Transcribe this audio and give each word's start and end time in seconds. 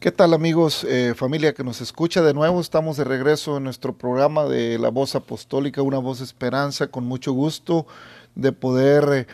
¿Qué 0.00 0.10
tal 0.10 0.32
amigos, 0.32 0.84
eh, 0.84 1.12
familia 1.14 1.52
que 1.52 1.62
nos 1.62 1.82
escucha 1.82 2.22
de 2.22 2.32
nuevo? 2.32 2.58
Estamos 2.62 2.96
de 2.96 3.04
regreso 3.04 3.58
en 3.58 3.64
nuestro 3.64 3.92
programa 3.92 4.46
de 4.46 4.78
La 4.78 4.88
Voz 4.88 5.14
Apostólica, 5.14 5.82
una 5.82 5.98
voz 5.98 6.22
esperanza, 6.22 6.86
con 6.86 7.04
mucho 7.04 7.34
gusto 7.34 7.86
de 8.34 8.50
poder 8.52 9.04
eh, 9.12 9.26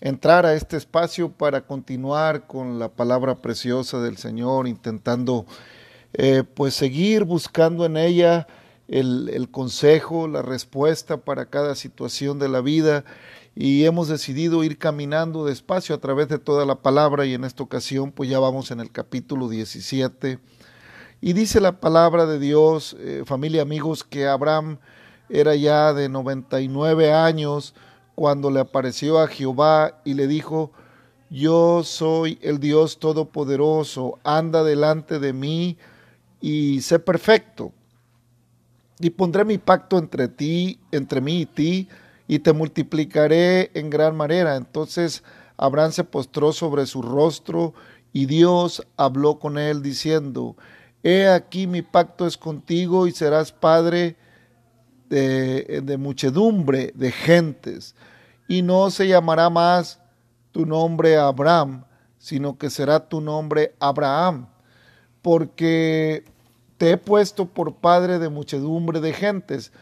entrar 0.00 0.46
a 0.46 0.54
este 0.54 0.78
espacio 0.78 1.30
para 1.30 1.66
continuar 1.66 2.46
con 2.46 2.78
la 2.78 2.88
palabra 2.88 3.42
preciosa 3.42 4.00
del 4.00 4.16
Señor, 4.16 4.66
intentando 4.66 5.44
eh, 6.14 6.42
pues 6.42 6.72
seguir 6.72 7.24
buscando 7.24 7.84
en 7.84 7.98
ella 7.98 8.46
el, 8.88 9.28
el 9.28 9.50
consejo, 9.50 10.26
la 10.26 10.40
respuesta 10.40 11.18
para 11.18 11.50
cada 11.50 11.74
situación 11.74 12.38
de 12.38 12.48
la 12.48 12.62
vida 12.62 13.04
y 13.56 13.84
hemos 13.84 14.08
decidido 14.08 14.64
ir 14.64 14.78
caminando 14.78 15.44
despacio 15.44 15.94
a 15.94 15.98
través 15.98 16.28
de 16.28 16.38
toda 16.38 16.66
la 16.66 16.76
palabra 16.76 17.24
y 17.24 17.34
en 17.34 17.44
esta 17.44 17.62
ocasión 17.62 18.10
pues 18.12 18.28
ya 18.28 18.38
vamos 18.38 18.70
en 18.70 18.80
el 18.80 18.90
capítulo 18.90 19.48
17 19.48 20.40
y 21.26 21.32
dice 21.32 21.58
la 21.58 21.80
palabra 21.80 22.26
de 22.26 22.38
Dios, 22.38 22.96
eh, 23.00 23.22
familia 23.24 23.62
amigos, 23.62 24.04
que 24.04 24.26
Abraham 24.26 24.76
era 25.30 25.54
ya 25.54 25.94
de 25.94 26.10
99 26.10 27.14
años 27.14 27.74
cuando 28.14 28.50
le 28.50 28.60
apareció 28.60 29.18
a 29.18 29.26
Jehová 29.26 30.02
y 30.04 30.12
le 30.12 30.26
dijo, 30.26 30.72
yo 31.30 31.82
soy 31.82 32.38
el 32.42 32.60
Dios 32.60 32.98
Todopoderoso, 32.98 34.18
anda 34.22 34.62
delante 34.62 35.18
de 35.18 35.32
mí 35.32 35.78
y 36.42 36.82
sé 36.82 36.98
perfecto. 36.98 37.72
Y 39.00 39.08
pondré 39.08 39.46
mi 39.46 39.56
pacto 39.56 39.96
entre 39.96 40.28
ti, 40.28 40.78
entre 40.92 41.22
mí 41.22 41.40
y 41.40 41.46
ti, 41.46 41.88
y 42.26 42.38
te 42.38 42.52
multiplicaré 42.52 43.70
en 43.74 43.90
gran 43.90 44.16
manera. 44.16 44.56
Entonces 44.56 45.22
Abraham 45.56 45.92
se 45.92 46.04
postró 46.04 46.52
sobre 46.52 46.86
su 46.86 47.02
rostro 47.02 47.74
y 48.12 48.26
Dios 48.26 48.86
habló 48.96 49.38
con 49.38 49.58
él 49.58 49.82
diciendo, 49.82 50.56
He 51.02 51.28
aquí 51.28 51.66
mi 51.66 51.82
pacto 51.82 52.26
es 52.26 52.38
contigo 52.38 53.06
y 53.06 53.12
serás 53.12 53.52
padre 53.52 54.16
de, 55.10 55.96
muchedumbre 55.98 56.92
de 56.94 57.12
gentes, 57.12 57.94
y 58.48 58.62
no 58.62 58.90
se 58.90 59.06
llamará 59.06 59.50
más 59.50 60.00
tu 60.50 60.66
nombre 60.66 61.16
Abraham, 61.16 61.84
sino 62.18 62.56
que 62.56 62.70
será 62.70 63.08
tu 63.08 63.20
nombre 63.20 63.74
Abraham, 63.80 64.48
porque 65.22 66.24
te 66.78 66.92
he 66.92 66.96
puesto 66.96 67.46
por 67.46 67.74
padre 67.76 68.18
de 68.18 68.28
muchedumbre 68.28 69.00
de 69.00 69.12
gentes 69.12 69.72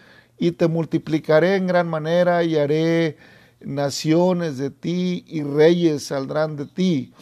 y 0.43 0.51
te 0.51 0.67
multiplicaré 0.67 1.55
en 1.55 1.69
gran 1.69 1.87
manera 1.87 2.43
y 2.43 2.57
haré 2.57 3.17
naciones 3.61 4.59
de 4.59 4.71
ti 4.71 5.25
y 5.29 5.45
reyes 5.45 6.03
saldrán 6.03 6.57
de 6.57 6.67
ti. 6.67 7.13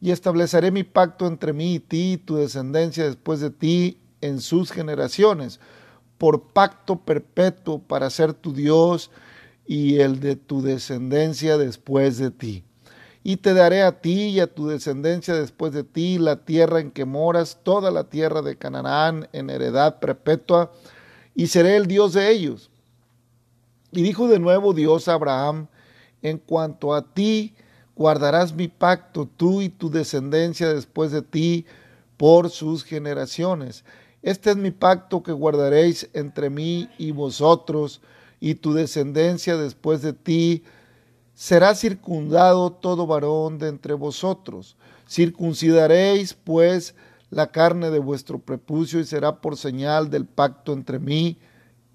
Y 0.00 0.12
estableceré 0.12 0.70
mi 0.70 0.84
pacto 0.84 1.26
entre 1.26 1.52
mí 1.52 1.74
y 1.74 1.80
ti, 1.80 2.12
y 2.12 2.16
tu 2.18 2.36
descendencia 2.36 3.04
después 3.04 3.40
de 3.40 3.50
ti, 3.50 3.98
en 4.20 4.40
sus 4.40 4.70
generaciones, 4.70 5.58
por 6.16 6.52
pacto 6.52 7.00
perpetuo 7.00 7.80
para 7.80 8.08
ser 8.08 8.34
tu 8.34 8.52
Dios 8.52 9.10
y 9.66 9.98
el 9.98 10.20
de 10.20 10.36
tu 10.36 10.62
descendencia 10.62 11.58
después 11.58 12.18
de 12.18 12.30
ti. 12.30 12.62
Y 13.24 13.38
te 13.38 13.52
daré 13.52 13.82
a 13.82 14.00
ti 14.00 14.28
y 14.28 14.38
a 14.38 14.46
tu 14.46 14.68
descendencia 14.68 15.34
después 15.34 15.72
de 15.72 15.82
ti 15.82 16.18
la 16.18 16.44
tierra 16.44 16.78
en 16.78 16.92
que 16.92 17.04
moras, 17.04 17.58
toda 17.64 17.90
la 17.90 18.04
tierra 18.04 18.42
de 18.42 18.54
Canaán 18.54 19.28
en 19.32 19.50
heredad 19.50 19.98
perpetua, 19.98 20.70
y 21.40 21.46
seré 21.46 21.76
el 21.76 21.86
Dios 21.86 22.12
de 22.12 22.30
ellos. 22.30 22.68
Y 23.92 24.02
dijo 24.02 24.28
de 24.28 24.38
nuevo 24.38 24.74
Dios 24.74 25.08
a 25.08 25.14
Abraham, 25.14 25.68
en 26.20 26.36
cuanto 26.36 26.92
a 26.94 27.14
ti, 27.14 27.54
guardarás 27.96 28.52
mi 28.52 28.68
pacto, 28.68 29.26
tú 29.38 29.62
y 29.62 29.70
tu 29.70 29.88
descendencia 29.88 30.68
después 30.68 31.12
de 31.12 31.22
ti, 31.22 31.64
por 32.18 32.50
sus 32.50 32.84
generaciones. 32.84 33.86
Este 34.20 34.50
es 34.50 34.58
mi 34.58 34.70
pacto 34.70 35.22
que 35.22 35.32
guardaréis 35.32 36.10
entre 36.12 36.50
mí 36.50 36.90
y 36.98 37.12
vosotros, 37.12 38.02
y 38.38 38.56
tu 38.56 38.74
descendencia 38.74 39.56
después 39.56 40.02
de 40.02 40.12
ti. 40.12 40.62
Será 41.32 41.74
circundado 41.74 42.70
todo 42.70 43.06
varón 43.06 43.58
de 43.58 43.68
entre 43.68 43.94
vosotros. 43.94 44.76
Circuncidaréis, 45.08 46.34
pues, 46.34 46.94
la 47.30 47.50
carne 47.52 47.90
de 47.90 47.98
vuestro 47.98 48.38
prepucio 48.38 49.00
y 49.00 49.04
será 49.04 49.40
por 49.40 49.56
señal 49.56 50.10
del 50.10 50.26
pacto 50.26 50.72
entre 50.72 50.98
mí 50.98 51.38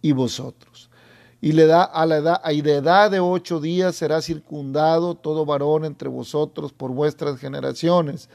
y 0.01 0.13
vosotros. 0.13 0.89
Y 1.41 1.51
le 1.51 1.67
da 1.67 1.83
a 1.83 2.05
la 2.05 2.17
edad, 2.17 2.41
de 2.43 2.75
edad 2.75 3.11
de 3.11 3.19
ocho 3.19 3.59
días 3.59 3.95
será 3.95 4.21
circundado 4.21 5.15
todo 5.15 5.45
varón 5.45 5.85
entre 5.85 6.09
vosotros 6.09 6.73
por 6.73 6.91
vuestras 6.91 7.37
generaciones, 7.37 8.29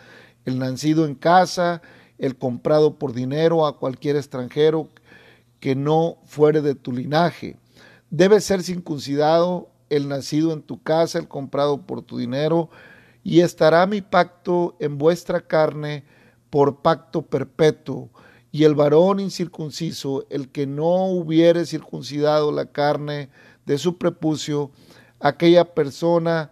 el 0.44 0.59
nacido 0.59 1.06
en 1.06 1.15
casa, 1.15 1.83
el 2.19 2.37
comprado 2.37 2.99
por 2.99 3.12
dinero 3.12 3.66
a 3.66 3.78
cualquier 3.78 4.16
extranjero 4.16 4.89
que 5.59 5.75
no 5.75 6.19
fuere 6.25 6.60
de 6.60 6.75
tu 6.75 6.93
linaje. 6.93 7.56
Debe 8.10 8.41
ser 8.41 8.62
circuncidado 8.62 9.71
el 9.89 10.09
nacido 10.09 10.53
en 10.53 10.62
tu 10.62 10.83
casa, 10.83 11.19
el 11.19 11.28
comprado 11.28 11.83
por 11.87 12.03
tu 12.03 12.19
dinero, 12.19 12.71
y 13.22 13.41
estará 13.41 13.87
mi 13.87 14.00
pacto 14.00 14.77
en 14.81 14.99
vuestra 14.99 15.41
carne, 15.41 16.05
por 16.50 16.83
pacto 16.83 17.22
perpetuo, 17.22 18.11
y 18.53 18.65
el 18.65 18.75
varón 18.75 19.21
incircunciso, 19.21 20.27
el 20.28 20.49
que 20.50 20.66
no 20.66 21.06
hubiere 21.06 21.65
circuncidado 21.65 22.50
la 22.50 22.66
carne 22.66 23.31
de 23.65 23.78
su 23.78 23.97
prepucio, 23.97 24.72
aquella 25.21 25.72
persona 25.72 26.50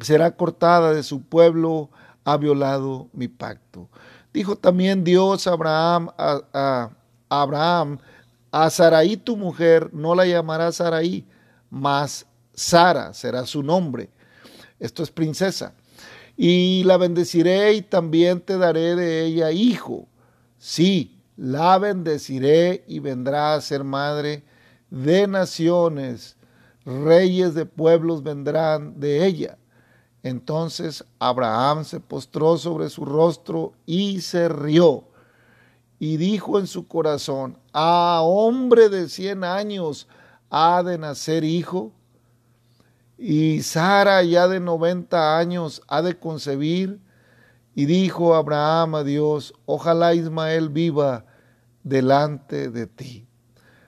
será 0.00 0.36
cortada 0.36 0.92
de 0.92 1.02
su 1.02 1.22
pueblo, 1.22 1.90
ha 2.24 2.36
violado 2.36 3.08
mi 3.14 3.28
pacto. 3.28 3.88
Dijo 4.34 4.56
también 4.56 5.02
Dios 5.02 5.46
a 5.46 5.52
Abraham, 5.52 6.10
a, 6.18 6.42
a, 6.52 6.90
Abraham, 7.30 7.98
a 8.50 8.68
Saraí 8.68 9.16
tu 9.16 9.36
mujer, 9.36 9.88
no 9.94 10.14
la 10.14 10.26
llamará 10.26 10.70
Saraí, 10.72 11.26
mas 11.70 12.26
Sara 12.52 13.14
será 13.14 13.46
su 13.46 13.62
nombre. 13.62 14.10
Esto 14.78 15.02
es 15.02 15.10
princesa 15.10 15.72
y 16.36 16.84
la 16.84 16.96
bendeciré 16.96 17.74
y 17.74 17.82
también 17.82 18.40
te 18.40 18.58
daré 18.58 18.94
de 18.94 19.24
ella 19.24 19.52
hijo. 19.52 20.06
Sí, 20.58 21.18
la 21.36 21.78
bendeciré 21.78 22.84
y 22.86 22.98
vendrá 22.98 23.54
a 23.54 23.60
ser 23.60 23.84
madre 23.84 24.44
de 24.90 25.26
naciones, 25.26 26.36
reyes 26.84 27.54
de 27.54 27.66
pueblos 27.66 28.22
vendrán 28.22 29.00
de 29.00 29.26
ella. 29.26 29.58
Entonces 30.22 31.04
Abraham 31.18 31.84
se 31.84 32.00
postró 32.00 32.58
sobre 32.58 32.90
su 32.90 33.04
rostro 33.04 33.72
y 33.86 34.20
se 34.20 34.48
rió 34.48 35.04
y 35.98 36.16
dijo 36.16 36.58
en 36.58 36.66
su 36.66 36.86
corazón, 36.86 37.58
a 37.72 38.20
hombre 38.22 38.88
de 38.88 39.08
cien 39.08 39.44
años 39.44 40.08
ha 40.50 40.82
de 40.82 40.98
nacer 40.98 41.44
hijo. 41.44 41.92
Y 43.18 43.62
Sara, 43.62 44.22
ya 44.22 44.48
de 44.48 44.60
noventa 44.60 45.38
años, 45.38 45.82
ha 45.88 46.02
de 46.02 46.18
concebir. 46.18 47.00
Y 47.74 47.84
dijo 47.84 48.34
Abraham 48.34 48.96
a 48.96 49.04
Dios, 49.04 49.52
ojalá 49.66 50.14
Ismael 50.14 50.70
viva 50.70 51.26
delante 51.82 52.70
de 52.70 52.86
ti. 52.86 53.26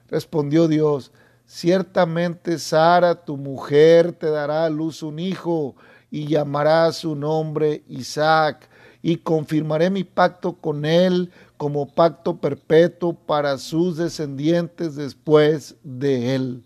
Respondió 0.08 0.68
Dios, 0.68 1.12
ciertamente 1.46 2.58
Sara, 2.58 3.24
tu 3.24 3.36
mujer, 3.36 4.12
te 4.12 4.30
dará 4.30 4.66
a 4.66 4.70
luz 4.70 5.02
un 5.02 5.18
hijo 5.18 5.74
y 6.10 6.26
llamará 6.26 6.92
su 6.92 7.14
nombre 7.14 7.82
Isaac, 7.88 8.68
y 9.00 9.16
confirmaré 9.16 9.90
mi 9.90 10.04
pacto 10.04 10.54
con 10.54 10.84
él 10.84 11.30
como 11.56 11.92
pacto 11.94 12.40
perpetuo 12.40 13.14
para 13.14 13.56
sus 13.58 13.96
descendientes 13.96 14.96
después 14.96 15.76
de 15.82 16.34
él. 16.34 16.64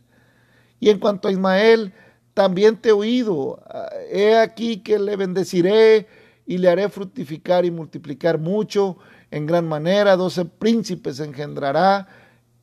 Y 0.80 0.90
en 0.90 0.98
cuanto 0.98 1.28
a 1.28 1.32
Ismael, 1.32 1.92
también 2.34 2.76
te 2.76 2.90
he 2.90 2.92
oído. 2.92 3.62
He 4.10 4.36
aquí 4.36 4.78
que 4.78 4.98
le 4.98 5.16
bendeciré 5.16 6.06
y 6.46 6.58
le 6.58 6.68
haré 6.68 6.88
fructificar 6.88 7.64
y 7.64 7.70
multiplicar 7.70 8.38
mucho 8.38 8.96
en 9.30 9.46
gran 9.46 9.68
manera. 9.68 10.16
Doce 10.16 10.44
príncipes 10.44 11.20
engendrará 11.20 12.08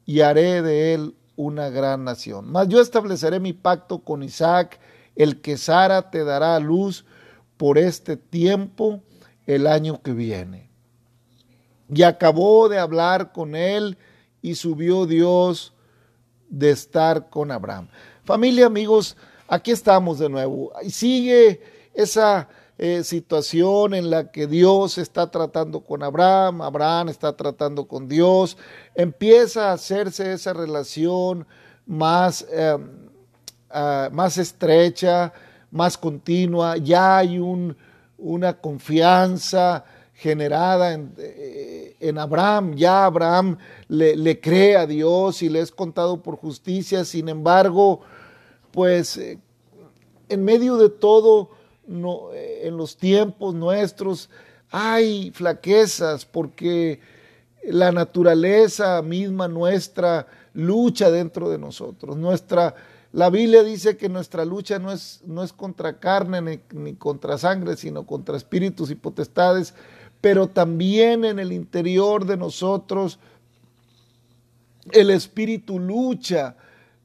y 0.06 0.22
haré 0.22 0.62
de 0.62 0.94
él 0.94 1.16
una 1.36 1.70
gran 1.70 2.04
nación. 2.04 2.52
Mas 2.52 2.68
yo 2.68 2.82
estableceré 2.82 3.40
mi 3.40 3.54
pacto 3.54 4.00
con 4.00 4.24
Isaac, 4.24 4.80
el 5.16 5.42
que 5.42 5.58
Sara 5.58 6.10
te 6.10 6.24
dará 6.24 6.56
a 6.56 6.60
luz 6.60 7.06
por 7.58 7.78
este 7.78 8.18
tiempo 8.18 9.02
el 9.46 9.68
año 9.68 10.02
que 10.02 10.14
viene. 10.14 10.70
Y 11.94 12.04
acabó 12.04 12.70
de 12.70 12.80
hablar 12.80 13.32
con 13.32 13.56
él 13.56 13.98
y 14.42 14.56
subió 14.56 15.06
Dios 15.06 15.74
de 16.50 16.72
estar 16.72 17.30
con 17.30 17.52
Abraham. 17.52 17.88
Familia, 18.24 18.66
amigos, 18.66 19.18
aquí 19.50 19.72
estamos 19.72 20.20
de 20.20 20.30
nuevo. 20.30 20.72
Y 20.82 20.92
sigue 20.92 21.62
esa 21.94 22.48
eh, 22.78 23.04
situación 23.04 23.94
en 23.94 24.10
la 24.10 24.32
que 24.32 24.48
Dios 24.48 24.98
está 24.98 25.30
tratando 25.30 25.82
con 25.82 26.04
Abraham, 26.04 26.62
Abraham 26.62 27.10
está 27.10 27.36
tratando 27.36 27.88
con 27.88 28.08
Dios, 28.08 28.56
empieza 28.96 29.70
a 29.70 29.74
hacerse 29.74 30.32
esa 30.32 30.54
relación 30.54 31.46
más, 31.86 32.48
em, 32.52 33.10
ah, 33.70 34.10
más 34.14 34.38
estrecha, 34.38 35.34
más 35.72 35.98
continua, 35.98 36.78
ya 36.78 37.18
hay 37.18 37.38
un, 37.38 37.76
una 38.18 38.54
confianza 38.54 39.84
generada 40.14 40.94
en, 40.94 41.14
eh, 41.18 41.96
en 42.00 42.18
Abraham. 42.18 42.76
Ya 42.76 43.06
Abraham 43.06 43.58
le, 43.88 44.16
le, 44.16 44.40
cree 44.40 44.76
a 44.76 44.86
Dios 44.86 45.42
y 45.42 45.50
le 45.50 45.62
es 45.62 45.72
contado 45.72 46.22
por 46.22 46.36
justicia. 46.36 47.06
Sin 47.06 47.30
embargo, 47.30 48.02
pues 48.72 49.18
eh, 49.18 49.40
en 50.30 50.44
medio 50.44 50.78
de 50.78 50.90
todo, 50.90 51.50
eh, 51.88 52.62
en 52.64 52.78
los 52.78 52.98
tiempos 52.98 53.56
nuestros, 53.56 54.30
hay 54.72 55.32
flaquezas 55.32 56.26
porque 56.26 57.00
la 57.64 57.92
naturaleza 57.92 59.02
misma 59.02 59.48
nuestra 59.48 60.28
lucha 60.54 61.12
dentro 61.12 61.50
de 61.50 61.58
nosotros. 61.58 62.18
Nuestra, 62.18 62.76
la 63.12 63.30
Biblia 63.30 63.64
dice 63.64 63.98
que 63.98 64.10
nuestra 64.10 64.46
lucha 64.46 64.80
no 64.80 64.92
es, 64.92 65.22
no 65.26 65.44
es 65.44 65.54
contra 65.54 66.00
carne 66.00 66.62
ni 66.72 66.94
contra 66.94 67.38
sangre, 67.38 67.76
sino 67.78 68.06
contra 68.06 68.38
espíritus 68.38 68.92
y 68.92 68.96
potestades, 68.96 69.74
pero 70.22 70.48
también 70.48 71.26
en 71.26 71.40
el 71.40 71.52
interior 71.52 72.26
de 72.26 72.38
nosotros 72.38 73.20
el 74.92 75.10
espíritu 75.12 75.80
lucha. 75.80 76.56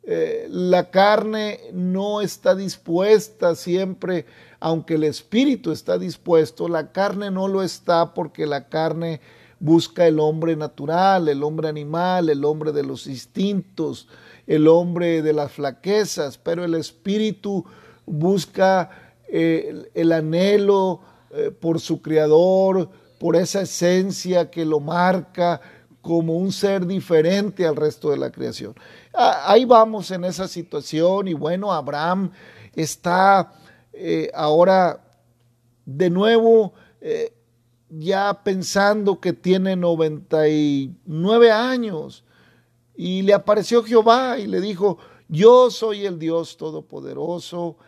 Eh, 0.07 0.49
la 0.51 0.91
carne 0.91 1.61
no 1.73 2.21
está 2.21 2.55
dispuesta 2.55 3.55
siempre, 3.55 4.27
aunque 4.61 4.95
el 4.95 5.05
espíritu 5.05 5.73
está 5.73 5.97
dispuesto, 5.97 6.69
la 6.69 6.93
carne 6.93 7.31
no 7.31 7.49
lo 7.49 7.63
está 7.63 8.13
porque 8.13 8.45
la 8.47 8.69
carne 8.69 9.23
busca 9.61 10.07
el 10.07 10.21
hombre 10.21 10.57
natural, 10.57 11.29
el 11.29 11.43
hombre 11.43 11.69
animal, 11.69 12.29
el 12.29 12.45
hombre 12.45 12.73
de 12.73 12.83
los 12.83 13.07
instintos, 13.07 14.07
el 14.47 14.69
hombre 14.69 15.23
de 15.23 15.33
las 15.33 15.53
flaquezas, 15.53 16.37
pero 16.37 16.65
el 16.65 16.75
espíritu 16.75 17.65
busca 18.05 18.91
eh, 19.27 19.69
el, 19.71 19.91
el, 19.95 20.13
anhelo 20.13 21.01
eh, 21.31 21.51
por 21.51 21.81
su 21.81 22.03
creador, 22.03 22.91
por 23.19 23.37
esa 23.37 23.63
esencia 23.63 24.51
que 24.51 24.67
lo 24.67 24.81
marca 24.81 25.63
como 26.05 26.37
un 26.37 26.53
ser 26.53 26.87
diferente 26.87 27.67
al 27.67 27.77
resto 27.77 28.11
de 28.11 28.19
la 28.19 28.31
creación. 28.31 28.75
Ah, 29.15 29.45
ahí 29.47 29.65
vamos 29.65 30.11
en 30.11 30.25
esa 30.25 30.47
situación 30.47 31.29
y 31.29 31.33
bueno, 31.33 31.73
Abraham 31.73 32.31
está 32.75 33.55
eh, 33.95 34.31
ahora 34.35 35.03
de 35.87 36.11
nuevo 36.11 36.75
eh, 37.01 37.33
ya 37.89 38.43
pensando 38.45 39.19
que 39.19 39.33
tiene 39.33 39.77
99 39.77 41.51
años 41.51 42.23
y 42.95 43.23
le 43.23 43.33
apareció 43.33 43.83
Jehová 43.83 44.39
y 44.39 44.47
le 44.47 44.61
dijo, 44.61 44.99
yo 45.29 45.71
soy 45.71 46.05
el 46.05 46.19
Dios 46.19 46.59
Todopoderoso, 46.59 47.79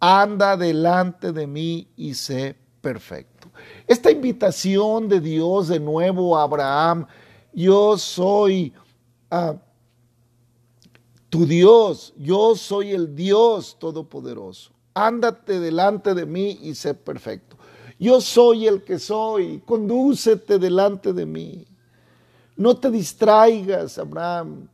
anda 0.00 0.56
delante 0.56 1.32
de 1.32 1.46
mí 1.46 1.88
y 1.94 2.14
sé 2.14 2.56
perfecto. 2.80 3.50
Esta 3.86 4.10
invitación 4.10 5.08
de 5.08 5.20
Dios 5.20 5.68
de 5.68 5.80
nuevo 5.80 6.38
a 6.38 6.44
Abraham, 6.44 7.06
yo 7.56 7.96
soy 7.96 8.74
uh, 9.30 9.56
tu 11.30 11.46
Dios, 11.46 12.12
yo 12.18 12.54
soy 12.54 12.92
el 12.92 13.16
Dios 13.16 13.78
Todopoderoso. 13.78 14.72
Ándate 14.92 15.58
delante 15.58 16.14
de 16.14 16.26
mí 16.26 16.58
y 16.62 16.74
sé 16.74 16.92
perfecto. 16.92 17.56
Yo 17.98 18.20
soy 18.20 18.66
el 18.66 18.84
que 18.84 18.98
soy, 18.98 19.62
condúcete 19.64 20.58
delante 20.58 21.14
de 21.14 21.24
mí. 21.24 21.66
No 22.56 22.76
te 22.76 22.90
distraigas, 22.90 23.98
Abraham. 23.98 24.68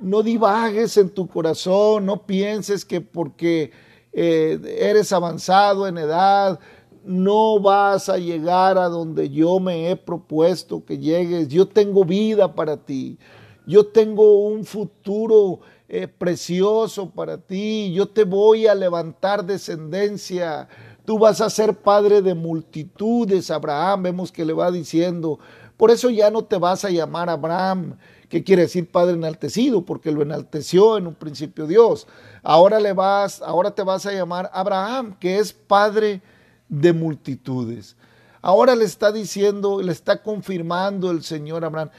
No 0.00 0.22
divagues 0.22 0.96
en 0.96 1.10
tu 1.10 1.28
corazón, 1.28 2.06
no 2.06 2.22
pienses 2.26 2.86
que 2.86 3.02
porque 3.02 3.70
eh, 4.12 4.58
eres 4.78 5.12
avanzado 5.12 5.86
en 5.86 5.98
edad, 5.98 6.58
no 7.04 7.60
vas 7.60 8.08
a 8.08 8.18
llegar 8.18 8.78
a 8.78 8.88
donde 8.88 9.30
yo 9.30 9.60
me 9.60 9.90
he 9.90 9.96
propuesto 9.96 10.84
que 10.84 10.98
llegues. 10.98 11.48
Yo 11.48 11.68
tengo 11.68 12.04
vida 12.04 12.54
para 12.54 12.76
ti. 12.76 13.18
Yo 13.66 13.86
tengo 13.86 14.46
un 14.46 14.64
futuro 14.64 15.60
eh, 15.88 16.08
precioso 16.08 17.10
para 17.10 17.38
ti. 17.38 17.92
Yo 17.92 18.08
te 18.08 18.24
voy 18.24 18.66
a 18.66 18.74
levantar 18.74 19.44
descendencia. 19.44 20.68
Tú 21.04 21.18
vas 21.18 21.40
a 21.40 21.50
ser 21.50 21.74
padre 21.74 22.22
de 22.22 22.34
multitudes. 22.34 23.50
Abraham, 23.50 24.04
vemos 24.04 24.32
que 24.32 24.44
le 24.44 24.52
va 24.52 24.70
diciendo. 24.70 25.38
Por 25.76 25.90
eso 25.90 26.08
ya 26.08 26.30
no 26.30 26.44
te 26.44 26.56
vas 26.56 26.84
a 26.84 26.90
llamar 26.90 27.28
Abraham, 27.28 27.98
que 28.28 28.44
quiere 28.44 28.62
decir 28.62 28.90
padre 28.90 29.14
enaltecido, 29.14 29.84
porque 29.84 30.12
lo 30.12 30.22
enalteció 30.22 30.96
en 30.96 31.08
un 31.08 31.14
principio 31.14 31.66
Dios. 31.66 32.06
Ahora 32.42 32.78
le 32.78 32.92
vas, 32.92 33.42
ahora 33.42 33.74
te 33.74 33.82
vas 33.82 34.06
a 34.06 34.12
llamar 34.12 34.50
Abraham, 34.52 35.16
que 35.18 35.38
es 35.38 35.52
padre 35.52 36.22
de 36.68 36.92
multitudes. 36.92 37.96
Ahora 38.40 38.74
le 38.76 38.84
está 38.84 39.10
diciendo, 39.10 39.80
le 39.80 39.92
está 39.92 40.22
confirmando 40.22 41.10
el 41.10 41.22
Señor 41.22 41.64
Abraham, 41.64 41.90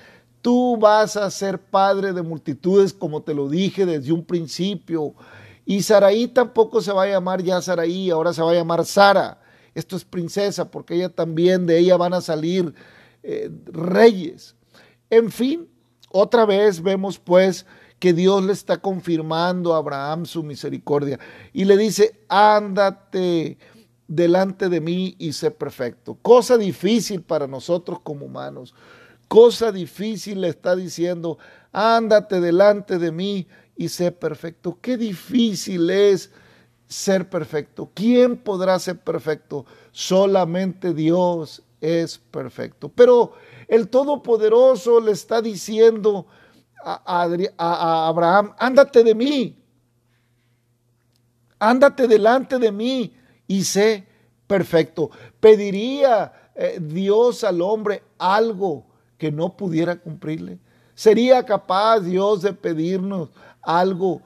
tú 0.42 0.78
vas 0.78 1.18
a 1.18 1.32
ser 1.32 1.60
padre 1.60 2.14
de 2.14 2.22
multitudes 2.22 2.94
como 2.94 3.24
te 3.24 3.34
lo 3.34 3.50
dije 3.50 3.86
desde 3.86 4.12
un 4.12 4.24
principio. 4.24 5.16
Y 5.66 5.82
Saraí 5.82 6.28
tampoco 6.28 6.82
se 6.82 6.94
va 6.94 7.04
a 7.04 7.08
llamar 7.08 7.42
ya 7.42 7.60
Saraí, 7.62 8.12
ahora 8.12 8.32
se 8.32 8.44
va 8.44 8.52
a 8.52 8.56
llamar 8.56 8.86
Sara. 8.86 9.42
Esto 9.74 9.96
es 9.96 10.06
princesa 10.06 10.70
porque 10.70 10.94
ella 10.96 11.10
también, 11.10 11.66
de 11.66 11.80
ella 11.80 11.98
van 11.98 12.14
a 12.14 12.22
salir 12.22 12.76
eh, 13.24 13.50
reyes. 13.66 14.56
En 15.10 15.32
fin, 15.32 15.68
otra 16.12 16.46
vez 16.46 16.82
vemos 16.82 17.18
pues 17.18 17.66
que 17.98 18.14
Dios 18.14 18.44
le 18.44 18.54
está 18.54 18.78
confirmando 18.78 19.74
a 19.74 19.78
Abraham 19.78 20.28
su 20.28 20.44
misericordia 20.44 21.20
y 21.54 21.66
le 21.66 21.76
dice, 21.76 22.20
ándate 22.30 23.58
delante 24.08 24.70
de 24.70 24.82
mí 24.82 25.16
y 25.18 25.34
sé 25.34 25.52
perfecto. 25.52 26.18
Cosa 26.22 26.58
difícil 26.58 27.22
para 27.22 27.48
nosotros 27.48 28.00
como 28.04 28.26
humanos. 28.26 28.74
Cosa 29.28 29.72
difícil 29.72 30.42
le 30.42 30.50
está 30.50 30.76
diciendo, 30.76 31.38
ándate 31.72 32.40
delante 32.40 33.00
de 33.00 33.12
mí 33.12 33.48
y 33.76 33.90
sé 33.90 34.12
perfecto. 34.12 34.78
Qué 34.82 34.98
difícil 34.98 35.90
es 35.90 36.32
ser 36.88 37.30
perfecto. 37.30 37.90
¿Quién 37.94 38.38
podrá 38.38 38.78
ser 38.78 39.00
perfecto? 39.00 39.66
Solamente 39.92 40.94
Dios 40.94 41.64
es 41.82 42.18
perfecto. 42.18 42.90
Pero 42.90 43.34
el 43.68 43.90
Todopoderoso 43.90 45.00
le 45.00 45.12
está 45.12 45.42
diciendo 45.42 46.28
a, 46.84 47.24
a, 47.24 47.28
a 47.58 48.08
Abraham, 48.08 48.54
ándate 48.60 49.04
de 49.04 49.16
mí, 49.16 49.58
ándate 51.58 52.08
delante 52.08 52.60
de 52.60 52.72
mí 52.72 53.12
y 53.48 53.64
sé 53.64 54.06
perfecto. 54.48 55.12
¿Pediría 55.40 56.34
eh, 56.56 56.80
Dios 56.82 57.44
al 57.44 57.62
hombre 57.62 58.04
algo 58.18 58.86
que 59.18 59.32
no 59.32 59.56
pudiera 59.56 59.96
cumplirle? 59.96 60.60
¿Sería 60.94 61.44
capaz 61.44 62.00
Dios 62.00 62.42
de 62.42 62.54
pedirnos 62.54 63.30
algo 63.62 64.22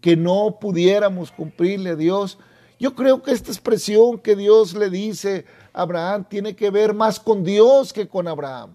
que 0.00 0.16
no 0.16 0.58
pudiéramos 0.60 1.30
cumplirle 1.30 1.90
a 1.90 1.96
Dios? 1.96 2.38
Yo 2.78 2.94
creo 2.94 3.22
que 3.22 3.32
esta 3.32 3.50
expresión 3.50 4.18
que 4.18 4.36
Dios 4.36 4.74
le 4.74 4.90
dice 4.90 5.44
a 5.72 5.82
Abraham 5.82 6.24
tiene 6.28 6.56
que 6.56 6.70
ver 6.70 6.94
más 6.94 7.20
con 7.20 7.44
Dios 7.44 7.92
que 7.92 8.08
con 8.08 8.26
Abraham. 8.26 8.70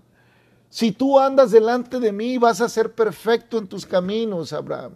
Si 0.69 0.91
tú 0.91 1.19
andas 1.19 1.51
delante 1.51 1.99
de 1.99 2.11
mí, 2.11 2.37
vas 2.37 2.61
a 2.61 2.69
ser 2.69 2.93
perfecto 2.93 3.57
en 3.57 3.67
tus 3.67 3.85
caminos, 3.85 4.51
Abraham. 4.51 4.93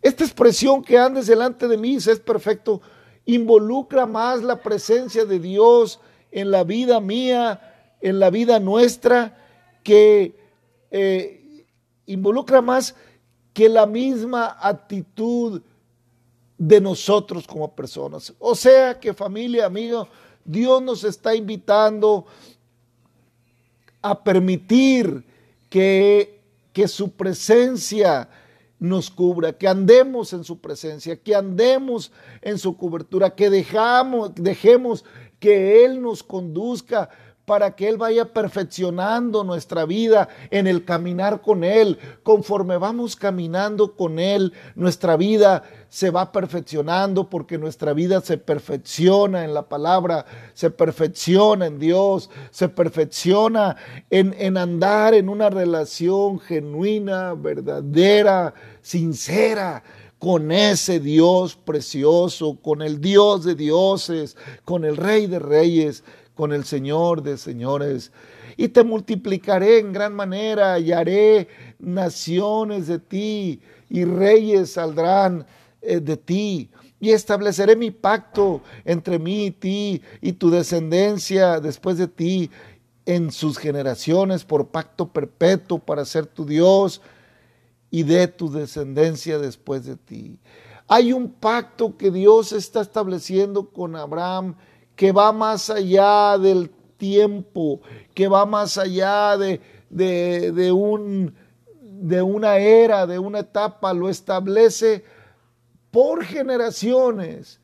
Esta 0.00 0.24
expresión 0.24 0.82
que 0.82 0.96
andes 0.96 1.26
delante 1.26 1.66
de 1.66 1.76
mí, 1.76 1.96
es 1.96 2.20
perfecto, 2.20 2.80
involucra 3.26 4.06
más 4.06 4.42
la 4.42 4.62
presencia 4.62 5.24
de 5.24 5.38
Dios 5.38 6.00
en 6.30 6.50
la 6.50 6.64
vida 6.64 7.00
mía, 7.00 7.94
en 8.00 8.18
la 8.18 8.30
vida 8.30 8.58
nuestra, 8.60 9.36
que 9.82 10.34
eh, 10.90 11.66
involucra 12.06 12.62
más 12.62 12.94
que 13.52 13.68
la 13.68 13.86
misma 13.86 14.56
actitud 14.60 15.62
de 16.56 16.80
nosotros 16.80 17.46
como 17.46 17.74
personas. 17.74 18.32
O 18.38 18.54
sea 18.54 18.98
que 18.98 19.12
familia, 19.12 19.66
amigo, 19.66 20.08
Dios 20.44 20.80
nos 20.82 21.04
está 21.04 21.34
invitando 21.34 22.26
a 24.00 24.22
permitir 24.22 25.24
que, 25.68 26.40
que 26.72 26.86
su 26.86 27.10
presencia 27.10 28.28
nos 28.78 29.10
cubra, 29.10 29.52
que 29.56 29.68
andemos 29.68 30.32
en 30.32 30.44
su 30.44 30.60
presencia, 30.60 31.16
que 31.16 31.34
andemos 31.34 32.12
en 32.42 32.58
su 32.58 32.76
cobertura, 32.76 33.34
que 33.34 33.50
dejamos, 33.50 34.34
dejemos 34.34 35.04
que 35.38 35.84
Él 35.84 36.02
nos 36.02 36.22
conduzca 36.22 37.08
para 37.46 37.76
que 37.76 37.88
Él 37.88 37.96
vaya 37.96 38.32
perfeccionando 38.32 39.44
nuestra 39.44 39.86
vida 39.86 40.28
en 40.50 40.66
el 40.66 40.84
caminar 40.84 41.40
con 41.40 41.62
Él. 41.62 41.96
Conforme 42.24 42.76
vamos 42.76 43.14
caminando 43.14 43.94
con 43.94 44.18
Él, 44.18 44.52
nuestra 44.74 45.16
vida 45.16 45.62
se 45.88 46.10
va 46.10 46.32
perfeccionando 46.32 47.30
porque 47.30 47.56
nuestra 47.56 47.92
vida 47.92 48.20
se 48.20 48.36
perfecciona 48.36 49.44
en 49.44 49.54
la 49.54 49.68
palabra, 49.68 50.26
se 50.54 50.70
perfecciona 50.70 51.66
en 51.66 51.78
Dios, 51.78 52.28
se 52.50 52.68
perfecciona 52.68 53.76
en, 54.10 54.34
en 54.38 54.56
andar 54.56 55.14
en 55.14 55.28
una 55.28 55.48
relación 55.48 56.40
genuina, 56.40 57.34
verdadera, 57.34 58.54
sincera 58.82 59.84
con 60.18 60.50
ese 60.50 60.98
Dios 60.98 61.56
precioso, 61.56 62.58
con 62.60 62.82
el 62.82 63.00
Dios 63.00 63.44
de 63.44 63.54
dioses, 63.54 64.36
con 64.64 64.84
el 64.84 64.96
Rey 64.96 65.26
de 65.26 65.38
Reyes, 65.38 66.02
con 66.36 66.52
el 66.52 66.64
Señor 66.64 67.22
de 67.22 67.36
señores. 67.36 68.12
Y 68.56 68.68
te 68.68 68.84
multiplicaré 68.84 69.80
en 69.80 69.92
gran 69.92 70.14
manera 70.14 70.78
y 70.78 70.92
haré 70.92 71.48
naciones 71.80 72.86
de 72.86 73.00
ti 73.00 73.60
y 73.90 74.04
reyes 74.04 74.72
saldrán 74.72 75.44
eh, 75.82 75.98
de 75.98 76.16
ti. 76.16 76.70
Y 77.00 77.10
estableceré 77.10 77.74
mi 77.74 77.90
pacto 77.90 78.62
entre 78.84 79.18
mí 79.18 79.46
y 79.46 79.50
ti 79.50 80.02
y 80.20 80.32
tu 80.32 80.50
descendencia 80.50 81.60
después 81.60 81.98
de 81.98 82.06
ti 82.06 82.50
en 83.04 83.30
sus 83.30 83.58
generaciones 83.58 84.44
por 84.44 84.68
pacto 84.68 85.08
perpetuo 85.08 85.78
para 85.78 86.04
ser 86.04 86.26
tu 86.26 86.46
Dios 86.46 87.00
y 87.90 88.02
de 88.02 88.28
tu 88.28 88.50
descendencia 88.50 89.38
después 89.38 89.84
de 89.84 89.96
ti. 89.96 90.38
Hay 90.88 91.12
un 91.12 91.30
pacto 91.30 91.96
que 91.96 92.10
Dios 92.10 92.52
está 92.52 92.80
estableciendo 92.80 93.70
con 93.70 93.96
Abraham 93.96 94.56
que 94.96 95.12
va 95.12 95.30
más 95.30 95.70
allá 95.70 96.38
del 96.38 96.70
tiempo, 96.96 97.80
que 98.14 98.26
va 98.26 98.46
más 98.46 98.78
allá 98.78 99.36
de, 99.36 99.60
de, 99.90 100.72
un, 100.72 101.34
de 101.80 102.22
una 102.22 102.56
era, 102.56 103.06
de 103.06 103.18
una 103.18 103.40
etapa, 103.40 103.92
lo 103.92 104.08
establece 104.08 105.04
por 105.90 106.24
generaciones. 106.24 107.60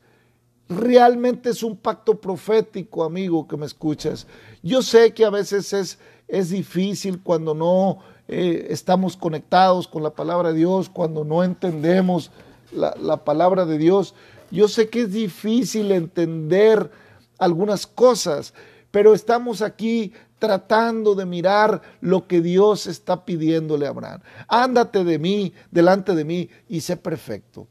Realmente 0.69 1.49
es 1.49 1.63
un 1.63 1.75
pacto 1.75 2.21
profético, 2.21 3.03
amigo, 3.03 3.47
que 3.47 3.57
me 3.57 3.65
escuchas. 3.65 4.27
Yo 4.61 4.81
sé 4.81 5.13
que 5.13 5.25
a 5.25 5.29
veces 5.29 5.73
es, 5.73 5.99
es 6.27 6.49
difícil 6.51 7.21
cuando 7.21 7.55
no 7.55 7.99
eh, 8.27 8.67
estamos 8.69 9.17
conectados 9.17 9.87
con 9.87 10.03
la 10.03 10.11
palabra 10.11 10.53
de 10.53 10.59
Dios, 10.59 10.87
cuando 10.87 11.25
no 11.25 11.43
entendemos 11.43 12.31
la, 12.71 12.95
la 13.01 13.17
palabra 13.17 13.65
de 13.65 13.77
Dios. 13.77 14.13
Yo 14.51 14.67
sé 14.67 14.89
que 14.89 15.01
es 15.01 15.11
difícil 15.11 15.91
entender 15.91 16.91
algunas 17.37 17.87
cosas, 17.87 18.53
pero 18.91 19.13
estamos 19.13 19.61
aquí 19.61 20.13
tratando 20.39 21.15
de 21.15 21.25
mirar 21.25 21.81
lo 22.01 22.27
que 22.27 22.41
Dios 22.41 22.87
está 22.87 23.25
pidiéndole 23.25 23.85
a 23.85 23.89
Abraham. 23.89 24.21
Ándate 24.47 25.03
de 25.03 25.17
mí, 25.17 25.53
delante 25.71 26.13
de 26.15 26.25
mí, 26.25 26.49
y 26.67 26.81
sé 26.81 26.97
perfecto. 26.97 27.67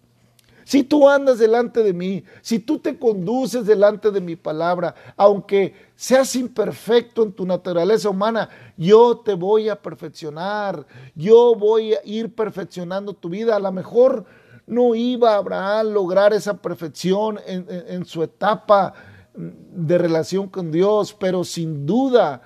Si 0.65 0.85
tú 0.85 1.09
andas 1.09 1.39
delante 1.39 1.83
de 1.83 1.93
mí, 1.93 2.25
si 2.41 2.59
tú 2.59 2.79
te 2.79 2.99
conduces 2.99 3.67
delante 3.67 4.11
de 4.11 4.21
mi 4.21 4.37
palabra, 4.37 4.95
aunque 5.17 5.75
seas 5.97 6.37
imperfecto 6.37 7.23
en 7.23 7.33
tu 7.33 7.45
naturaleza 7.45 8.09
humana, 8.09 8.49
yo 8.77 9.19
te 9.19 9.35
voy 9.35 9.69
a 9.69 9.81
perfeccionar, 9.81 10.87
yo 11.15 11.55
voy 11.55 11.95
a 11.95 11.99
ir 12.05 12.35
perfeccionando 12.35 13.13
tu 13.13 13.29
vida. 13.29 13.57
A 13.57 13.61
lo 13.61 13.73
mejor 13.73 14.25
no 14.67 14.95
iba 14.95 15.37
Abraham 15.37 15.79
a 15.79 15.83
lograr 15.83 16.33
esa 16.33 16.57
perfección 16.57 17.39
en, 17.47 18.05
su 18.05 18.23
etapa 18.23 18.95
de 19.35 19.99
relación 19.99 20.49
con 20.49 20.71
Dios, 20.71 21.15
pero 21.19 21.45
sin 21.45 21.87
duda 21.87 22.43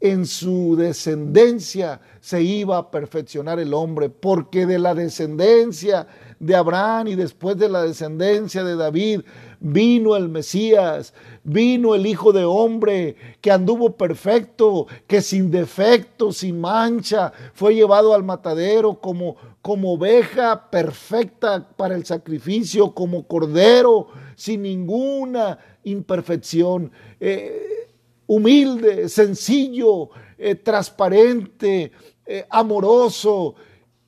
en 0.00 0.26
su 0.26 0.76
descendencia 0.76 2.00
se 2.20 2.42
iba 2.42 2.76
a 2.76 2.90
perfeccionar 2.90 3.58
el 3.58 3.72
hombre, 3.72 4.10
porque 4.10 4.66
de 4.66 4.78
la 4.78 4.94
descendencia 4.94 6.06
de 6.38 6.54
Abraham 6.54 7.08
y 7.08 7.14
después 7.14 7.56
de 7.56 7.68
la 7.68 7.82
descendencia 7.82 8.62
de 8.62 8.76
David 8.76 9.22
vino 9.58 10.16
el 10.16 10.28
Mesías, 10.28 11.14
vino 11.44 11.94
el 11.94 12.06
Hijo 12.06 12.32
de 12.32 12.44
Hombre 12.44 13.16
que 13.40 13.50
anduvo 13.50 13.96
perfecto, 13.96 14.86
que 15.06 15.22
sin 15.22 15.50
defecto, 15.50 16.30
sin 16.30 16.60
mancha, 16.60 17.32
fue 17.54 17.74
llevado 17.74 18.12
al 18.12 18.22
matadero 18.22 19.00
como, 19.00 19.36
como 19.62 19.94
oveja 19.94 20.70
perfecta 20.70 21.66
para 21.74 21.94
el 21.94 22.04
sacrificio, 22.04 22.92
como 22.92 23.26
cordero, 23.26 24.08
sin 24.36 24.62
ninguna 24.62 25.58
imperfección, 25.82 26.92
eh, 27.18 27.88
humilde, 28.26 29.08
sencillo, 29.08 30.10
eh, 30.38 30.54
transparente, 30.54 31.90
eh, 32.24 32.46
amoroso, 32.50 33.54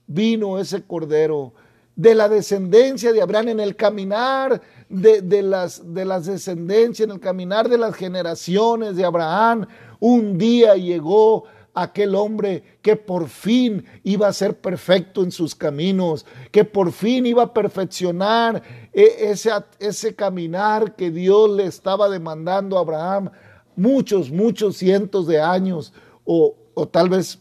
vino 0.06 0.58
ese 0.58 0.84
cordero 0.84 1.52
de 1.96 2.14
la 2.14 2.28
descendencia 2.28 3.12
de 3.12 3.20
Abraham 3.20 3.48
en 3.48 3.60
el 3.60 3.74
caminar 3.74 4.60
de, 4.88 5.42
las, 5.42 5.92
de 5.92 6.04
las 6.04 6.26
descendencias, 6.26 7.08
en 7.08 7.14
el 7.14 7.20
caminar 7.20 7.68
de 7.68 7.78
las 7.78 7.94
generaciones 7.94 8.96
de 8.96 9.04
Abraham. 9.04 9.66
Un 9.98 10.38
día 10.38 10.76
llegó 10.76 11.44
aquel 11.82 12.14
hombre 12.14 12.78
que 12.82 12.96
por 12.96 13.28
fin 13.28 13.84
iba 14.04 14.28
a 14.28 14.32
ser 14.32 14.60
perfecto 14.60 15.22
en 15.22 15.30
sus 15.30 15.54
caminos, 15.54 16.26
que 16.50 16.64
por 16.64 16.92
fin 16.92 17.26
iba 17.26 17.42
a 17.42 17.52
perfeccionar 17.52 18.62
e, 18.92 19.30
ese, 19.30 19.50
ese 19.78 20.14
caminar 20.14 20.96
que 20.96 21.10
Dios 21.10 21.50
le 21.50 21.64
estaba 21.64 22.08
demandando 22.08 22.76
a 22.76 22.80
Abraham 22.80 23.30
muchos, 23.76 24.30
muchos 24.30 24.76
cientos 24.76 25.26
de 25.26 25.40
años 25.40 25.92
o, 26.24 26.56
o 26.74 26.86
tal 26.86 27.08
vez 27.08 27.38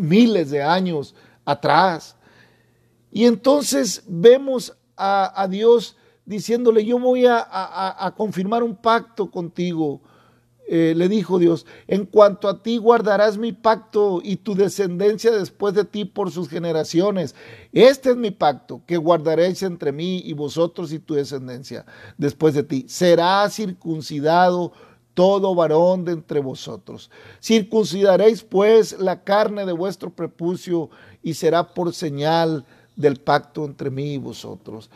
miles 0.00 0.50
de 0.50 0.62
años 0.62 1.14
atrás. 1.44 2.16
Y 3.10 3.24
entonces 3.24 4.02
vemos 4.06 4.76
a, 4.96 5.46
Dios 5.48 5.96
diciéndole, 6.24 6.84
yo 6.84 6.98
voy 6.98 7.24
a, 7.26 8.12
confirmar 8.16 8.62
un 8.62 8.76
pacto 8.76 9.30
contigo. 9.30 10.00
Eh, 10.68 10.94
le 10.96 11.08
dijo 11.08 11.38
Dios, 11.38 11.64
en 11.86 12.06
cuanto 12.06 12.48
a 12.48 12.62
ti 12.62 12.78
guardarás 12.78 13.38
mi 13.38 13.52
pacto 13.52 14.20
y 14.22 14.36
tu 14.36 14.56
descendencia 14.56 15.30
después 15.30 15.74
de 15.74 15.84
ti 15.84 16.04
por 16.04 16.32
sus 16.32 16.48
generaciones. 16.48 17.36
Este 17.72 18.10
es 18.10 18.16
mi 18.16 18.32
pacto 18.32 18.82
que 18.84 18.96
guardaréis 18.96 19.62
entre 19.62 19.92
mí 19.92 20.22
y 20.24 20.32
vosotros 20.32 20.92
y 20.92 20.98
tu 20.98 21.14
descendencia 21.14 21.86
después 22.18 22.54
de 22.54 22.64
ti. 22.64 22.84
Será 22.88 23.48
circuncidado 23.48 24.72
todo 25.14 25.54
varón 25.54 26.04
de 26.04 26.12
entre 26.12 26.40
vosotros. 26.40 27.10
Circuncidaréis 27.40 28.42
pues 28.42 28.98
la 28.98 29.22
carne 29.22 29.64
de 29.66 29.72
vuestro 29.72 30.10
prepucio 30.10 30.90
y 31.22 31.34
será 31.34 31.72
por 31.74 31.94
señal 31.94 32.66
del 32.96 33.16
pacto 33.16 33.64
entre 33.64 33.90
mí 33.90 34.14
y 34.14 34.18
vosotros. 34.18 34.90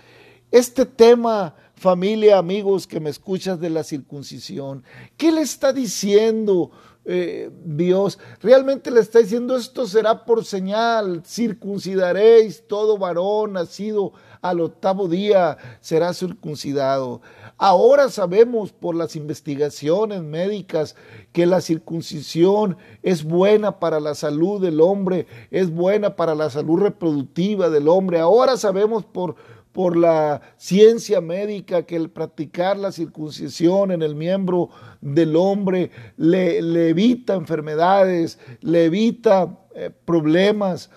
Este 0.50 0.84
tema, 0.84 1.54
familia, 1.80 2.36
amigos 2.36 2.86
que 2.86 3.00
me 3.00 3.08
escuchas 3.08 3.58
de 3.58 3.70
la 3.70 3.82
circuncisión, 3.82 4.84
¿qué 5.16 5.32
le 5.32 5.40
está 5.40 5.72
diciendo 5.72 6.70
eh, 7.06 7.50
Dios? 7.64 8.18
Realmente 8.42 8.90
le 8.90 9.00
está 9.00 9.20
diciendo 9.20 9.56
esto 9.56 9.86
será 9.86 10.26
por 10.26 10.44
señal, 10.44 11.22
circuncidaréis 11.24 12.66
todo 12.68 12.98
varón 12.98 13.54
nacido 13.54 14.12
al 14.42 14.60
octavo 14.60 15.08
día, 15.08 15.56
será 15.80 16.12
circuncidado. 16.12 17.22
Ahora 17.56 18.10
sabemos 18.10 18.72
por 18.72 18.94
las 18.94 19.16
investigaciones 19.16 20.22
médicas 20.22 20.96
que 21.32 21.46
la 21.46 21.62
circuncisión 21.62 22.76
es 23.02 23.24
buena 23.24 23.80
para 23.80 24.00
la 24.00 24.14
salud 24.14 24.60
del 24.60 24.82
hombre, 24.82 25.26
es 25.50 25.70
buena 25.70 26.14
para 26.14 26.34
la 26.34 26.50
salud 26.50 26.78
reproductiva 26.80 27.70
del 27.70 27.88
hombre. 27.88 28.20
Ahora 28.20 28.58
sabemos 28.58 29.04
por, 29.04 29.36
por 29.72 29.96
la 29.96 30.40
ciencia 30.56 31.20
médica 31.20 31.84
que 31.84 31.96
el 31.96 32.10
practicar 32.10 32.76
la 32.76 32.90
circuncisión 32.90 33.92
en 33.92 34.02
el 34.02 34.14
miembro 34.14 34.70
del 35.00 35.36
hombre 35.36 35.90
le, 36.16 36.88
evita 36.88 37.34
enfermedades, 37.34 38.38
le 38.60 38.86
evita 38.86 39.58
eh, 39.74 39.90
problemas. 40.04 40.90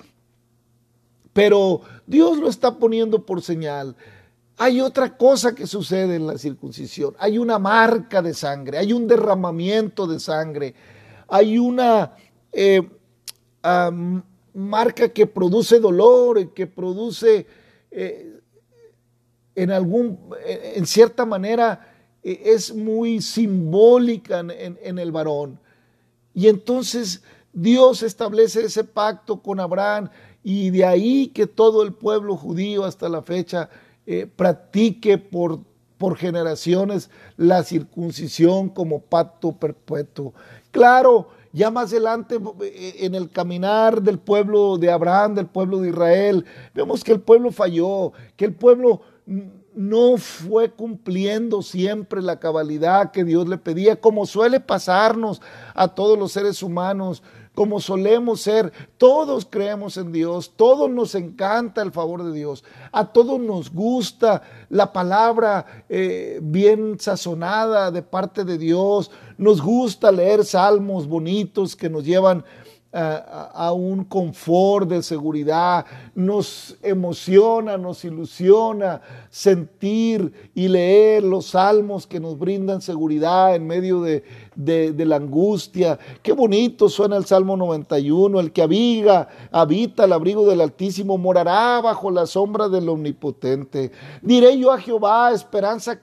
Pero 1.34 1.82
Dios 2.08 2.38
lo 2.38 2.50
está 2.50 2.78
poniendo 2.78 3.26
por 3.26 3.42
señal. 3.42 3.96
Hay 4.58 4.82
otra 4.82 5.18
cosa 5.18 5.54
que 5.54 5.68
sucede 5.68 6.16
en 6.16 6.28
la 6.28 6.38
circuncisión. 6.38 7.16
Hay 7.20 7.38
una 7.38 7.60
marca 7.60 8.22
de 8.22 8.34
sangre, 8.34 8.78
hay 8.78 8.94
un 8.94 9.08
derramamiento 9.08 10.08
de 10.08 10.20
sangre, 10.20 10.74
hay 11.28 11.58
una 11.58 12.16
eh, 12.52 12.88
marca 14.54 15.10
que 15.10 15.26
produce 15.28 15.80
dolor, 15.80 16.54
que 16.54 16.68
produce 16.68 17.48
eh, 17.92 18.33
en 19.56 19.72
algún, 19.72 20.20
eh, 20.46 20.74
en 20.76 20.86
cierta 20.86 21.26
manera, 21.26 21.90
es 22.24 22.74
muy 22.74 23.22
simbólica 23.22 24.40
en, 24.40 24.80
en 24.82 24.98
el 24.98 25.12
varón. 25.12 25.60
Y 26.34 26.48
entonces 26.48 27.22
Dios 27.52 28.02
establece 28.02 28.66
ese 28.66 28.84
pacto 28.84 29.42
con 29.42 29.60
Abraham 29.60 30.10
y 30.44 30.72
de 30.72 30.86
ahí 30.86 31.28
que 31.28 31.48
todo 31.48 31.84
el 31.84 31.94
pueblo 31.94 32.36
judío 32.36 32.84
hasta 32.84 33.08
la 33.08 33.22
fecha 33.22 33.70
eh, 34.06 34.28
practique 34.36 35.18
por, 35.18 35.60
por 35.98 36.18
generaciones 36.18 37.10
la 37.38 37.64
circuncisión 37.64 38.70
como 38.70 39.00
pacto 39.00 39.54
perpetuo. 39.54 40.34
Claro, 40.72 41.30
ya 41.54 41.70
más 41.70 41.92
adelante 41.92 42.38
eh, 42.64 42.96
en 43.00 43.16
el 43.16 43.30
caminar 43.30 44.02
del 44.02 44.20
pueblo 44.20 44.78
de 44.78 44.92
Abraham, 44.92 45.36
del 45.36 45.46
pueblo 45.46 45.80
de 45.80 45.90
Israel, 45.90 46.44
vemos 46.74 47.04
que 47.04 47.14
el 47.14 47.22
pueblo 47.22 47.52
falló, 47.52 48.12
que 48.36 48.46
el 48.46 48.54
pueblo 48.54 49.02
no 49.26 50.18
fue 50.18 50.72
cumpliendo 50.72 51.62
siempre 51.62 52.22
la 52.22 52.40
cabalidad 52.40 53.12
que 53.12 53.24
Dios 53.24 53.48
le 53.48 53.58
pedía, 53.58 54.00
como 54.00 54.26
suele 54.26 54.60
pasarnos 54.60 55.42
a 55.74 55.88
todos 55.88 56.18
los 56.18 56.32
seres 56.32 56.62
humanos. 56.62 57.24
como 57.54 57.80
solemos 57.80 58.42
ser. 58.42 58.74
Todos 58.98 59.46
creemos 59.48 59.98
en 59.98 60.12
Dios, 60.12 60.54
todos 60.56 60.90
nos 60.90 61.14
encanta 61.14 61.84
el 61.84 61.92
favor 61.92 62.24
de 62.24 62.34
Dios, 62.34 62.64
a 62.92 63.06
todos 63.14 63.40
nos 63.40 63.72
gusta 63.72 64.42
la 64.70 64.92
palabra 64.92 65.86
eh, 65.88 66.40
bien 66.42 67.00
sazonada 67.00 67.92
de 67.92 68.02
parte 68.02 68.44
de 68.44 68.58
Dios, 68.58 69.12
nos 69.38 69.62
gusta 69.62 70.12
leer 70.12 70.44
salmos 70.46 71.08
bonitos 71.08 71.76
que 71.76 71.92
nos 71.92 72.04
llevan 72.04 72.44
a, 72.94 73.74
un 73.74 74.04
confort 74.04 74.88
de 74.88 75.02
seguridad, 75.02 75.86
nos 76.14 76.78
emociona, 76.84 77.78
nos 77.78 78.06
ilusiona 78.06 79.02
sentir 79.30 80.52
y 80.54 80.68
leer 80.68 81.24
los 81.24 81.48
salmos 81.48 82.06
que 82.06 82.20
nos 82.20 82.38
brindan 82.38 82.82
seguridad 82.82 83.56
en 83.56 83.66
medio 83.66 84.02
de, 84.02 84.24
de, 84.56 84.94
la 85.06 85.18
angustia. 85.18 86.00
Qué 86.22 86.32
bonito 86.32 86.90
suena 86.90 87.18
el 87.18 87.26
Salmo 87.26 87.58
91, 87.58 88.40
el 88.40 88.52
que 88.52 88.62
abiga, 88.62 89.28
habita 89.52 90.06
el 90.06 90.14
abrigo 90.14 90.46
del 90.46 90.62
Altísimo, 90.62 91.18
morará 91.18 91.82
bajo 91.82 92.10
la 92.12 92.26
sombra 92.26 92.70
del 92.70 92.88
Omnipotente. 92.90 93.92
Diré 94.22 94.58
yo 94.58 94.72
a 94.72 94.80
Jehová, 94.80 95.32
esperanza 95.32 96.00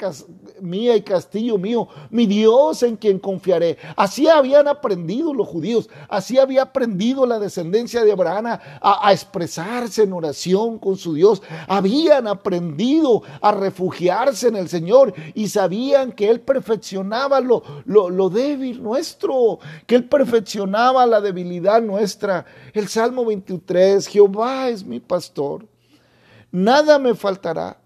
mía 0.61 0.97
y 0.97 1.03
castillo 1.03 1.59
mío, 1.59 1.89
mi 2.11 2.27
Dios 2.27 2.83
en 2.83 2.97
quien 2.97 3.19
confiaré. 3.19 3.79
Así 3.97 4.29
habían 4.29 4.69
aprendido 4.69 5.33
los 5.33 5.49
judíos, 5.49 5.89
así 6.09 6.39
había 6.39 6.63
aprendido 6.63 7.27
la 7.27 7.39
descendencia 7.39 8.05
de 8.05 8.13
Abraham 8.13 8.59
a, 8.81 9.13
expresarse 9.13 10.03
en 10.03 10.13
oración 10.13 10.79
con 10.79 10.97
su 10.97 11.15
Dios. 11.15 11.43
Habían 11.69 12.27
aprendido 12.27 13.23
a 13.41 13.53
refugiarse 13.53 14.49
en 14.49 14.57
el 14.57 14.69
Señor 14.69 15.15
y 15.35 15.49
sabían 15.49 16.13
que 16.13 16.29
Él 16.29 16.41
perfeccionaba 16.41 17.41
lo, 17.41 17.63
lo, 17.85 18.11
lo 18.11 18.31
débil 18.41 18.83
nuestro, 18.83 19.59
que 19.87 19.97
Él 19.97 20.05
perfeccionaba 20.05 21.07
la 21.07 21.21
debilidad 21.21 21.83
nuestra. 21.83 22.47
El 22.73 22.89
Salmo 22.89 23.25
23, 23.25 24.07
Jehová 24.07 24.69
es 24.69 24.85
mi 24.85 25.01
pastor, 25.01 25.67
nada 26.51 26.99
me 26.99 27.15
faltará. 27.15 27.79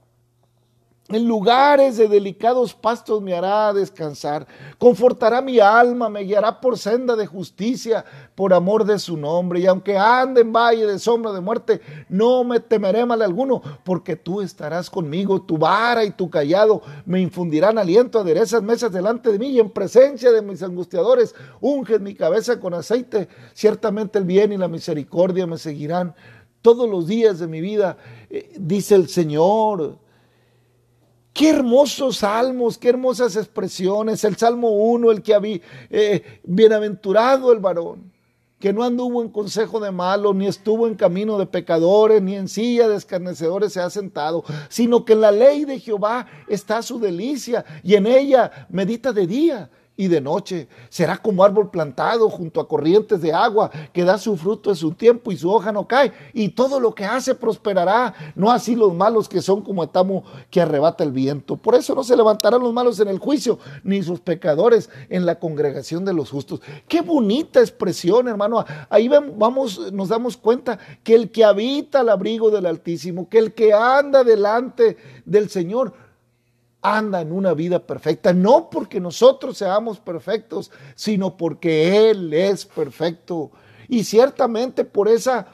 En 1.14 1.28
lugares 1.28 1.96
de 1.96 2.08
delicados 2.08 2.74
pastos 2.74 3.22
me 3.22 3.34
hará 3.34 3.72
descansar, 3.72 4.48
confortará 4.78 5.40
mi 5.40 5.60
alma, 5.60 6.08
me 6.08 6.22
guiará 6.22 6.60
por 6.60 6.76
senda 6.76 7.14
de 7.14 7.24
justicia, 7.24 8.04
por 8.34 8.52
amor 8.52 8.84
de 8.84 8.98
su 8.98 9.16
nombre. 9.16 9.60
Y 9.60 9.66
aunque 9.66 9.96
ande 9.96 10.40
en 10.40 10.52
valle 10.52 10.88
de 10.88 10.98
sombra 10.98 11.30
de 11.30 11.40
muerte, 11.40 11.80
no 12.08 12.42
me 12.42 12.58
temeré 12.58 13.06
mal 13.06 13.22
alguno, 13.22 13.62
porque 13.84 14.16
tú 14.16 14.40
estarás 14.40 14.90
conmigo, 14.90 15.40
tu 15.40 15.56
vara 15.56 16.04
y 16.04 16.10
tu 16.10 16.28
callado 16.28 16.82
me 17.06 17.20
infundirán 17.20 17.78
aliento, 17.78 18.18
aderezas 18.18 18.64
mesas 18.64 18.90
delante 18.90 19.30
de 19.30 19.38
mí 19.38 19.50
y 19.50 19.60
en 19.60 19.70
presencia 19.70 20.32
de 20.32 20.42
mis 20.42 20.64
angustiadores, 20.64 21.32
unges 21.60 22.00
mi 22.00 22.16
cabeza 22.16 22.58
con 22.58 22.74
aceite. 22.74 23.28
Ciertamente 23.52 24.18
el 24.18 24.24
bien 24.24 24.52
y 24.52 24.56
la 24.56 24.66
misericordia 24.66 25.46
me 25.46 25.58
seguirán 25.58 26.12
todos 26.60 26.90
los 26.90 27.06
días 27.06 27.38
de 27.38 27.46
mi 27.46 27.60
vida, 27.60 27.98
eh, 28.28 28.52
dice 28.58 28.96
el 28.96 29.08
Señor. 29.08 30.02
Qué 31.34 31.50
hermosos 31.50 32.18
salmos, 32.18 32.78
qué 32.78 32.90
hermosas 32.90 33.34
expresiones. 33.34 34.22
El 34.22 34.36
Salmo 34.36 34.70
1, 34.70 35.10
el 35.10 35.20
que 35.20 35.34
había, 35.34 35.58
eh, 35.90 36.22
bienaventurado 36.44 37.52
el 37.52 37.58
varón, 37.58 38.12
que 38.60 38.72
no 38.72 38.84
anduvo 38.84 39.20
en 39.20 39.30
consejo 39.30 39.80
de 39.80 39.90
malos, 39.90 40.36
ni 40.36 40.46
estuvo 40.46 40.86
en 40.86 40.94
camino 40.94 41.36
de 41.36 41.46
pecadores, 41.46 42.22
ni 42.22 42.36
en 42.36 42.46
silla 42.46 42.86
de 42.86 42.94
escarnecedores 42.94 43.72
se 43.72 43.80
ha 43.80 43.90
sentado, 43.90 44.44
sino 44.68 45.04
que 45.04 45.14
en 45.14 45.22
la 45.22 45.32
ley 45.32 45.64
de 45.64 45.80
Jehová 45.80 46.28
está 46.46 46.80
su 46.82 47.00
delicia 47.00 47.64
y 47.82 47.96
en 47.96 48.06
ella 48.06 48.68
medita 48.70 49.12
de 49.12 49.26
día 49.26 49.70
y 49.96 50.08
de 50.08 50.20
noche. 50.20 50.68
Será 50.88 51.16
como 51.16 51.44
árbol 51.44 51.70
plantado 51.70 52.28
junto 52.28 52.60
a 52.60 52.68
corrientes 52.68 53.20
de 53.20 53.32
agua, 53.32 53.70
que 53.92 54.04
da 54.04 54.18
su 54.18 54.36
fruto 54.36 54.70
en 54.70 54.76
su 54.76 54.92
tiempo 54.92 55.30
y 55.32 55.36
su 55.36 55.50
hoja 55.50 55.72
no 55.72 55.86
cae, 55.86 56.12
y 56.32 56.48
todo 56.50 56.80
lo 56.80 56.94
que 56.94 57.04
hace 57.04 57.34
prosperará. 57.34 58.14
No 58.34 58.50
así 58.50 58.74
los 58.74 58.94
malos 58.94 59.28
que 59.28 59.42
son 59.42 59.62
como 59.62 59.84
etamo 59.84 60.24
que 60.50 60.60
arrebata 60.60 61.04
el 61.04 61.12
viento. 61.12 61.56
Por 61.56 61.74
eso 61.74 61.94
no 61.94 62.04
se 62.04 62.16
levantarán 62.16 62.62
los 62.62 62.72
malos 62.72 62.98
en 63.00 63.08
el 63.08 63.18
juicio, 63.18 63.58
ni 63.82 64.02
sus 64.02 64.20
pecadores 64.20 64.90
en 65.08 65.26
la 65.26 65.38
congregación 65.38 66.04
de 66.04 66.14
los 66.14 66.30
justos. 66.30 66.60
Qué 66.88 67.00
bonita 67.00 67.60
expresión, 67.60 68.28
hermano. 68.28 68.64
Ahí 68.88 69.08
vamos, 69.08 69.92
nos 69.92 70.08
damos 70.08 70.36
cuenta 70.36 70.78
que 71.02 71.14
el 71.14 71.30
que 71.30 71.44
habita 71.44 72.00
al 72.00 72.08
abrigo 72.08 72.50
del 72.50 72.66
Altísimo, 72.66 73.28
que 73.28 73.38
el 73.38 73.54
que 73.54 73.72
anda 73.72 74.24
delante 74.24 74.96
del 75.24 75.48
Señor, 75.48 75.92
anda 76.84 77.22
en 77.22 77.32
una 77.32 77.54
vida 77.54 77.78
perfecta, 77.78 78.34
no 78.34 78.68
porque 78.68 79.00
nosotros 79.00 79.56
seamos 79.56 79.98
perfectos, 79.98 80.70
sino 80.94 81.36
porque 81.36 82.10
Él 82.10 82.32
es 82.34 82.66
perfecto. 82.66 83.50
Y 83.88 84.04
ciertamente 84.04 84.84
por 84.84 85.08
esa, 85.08 85.46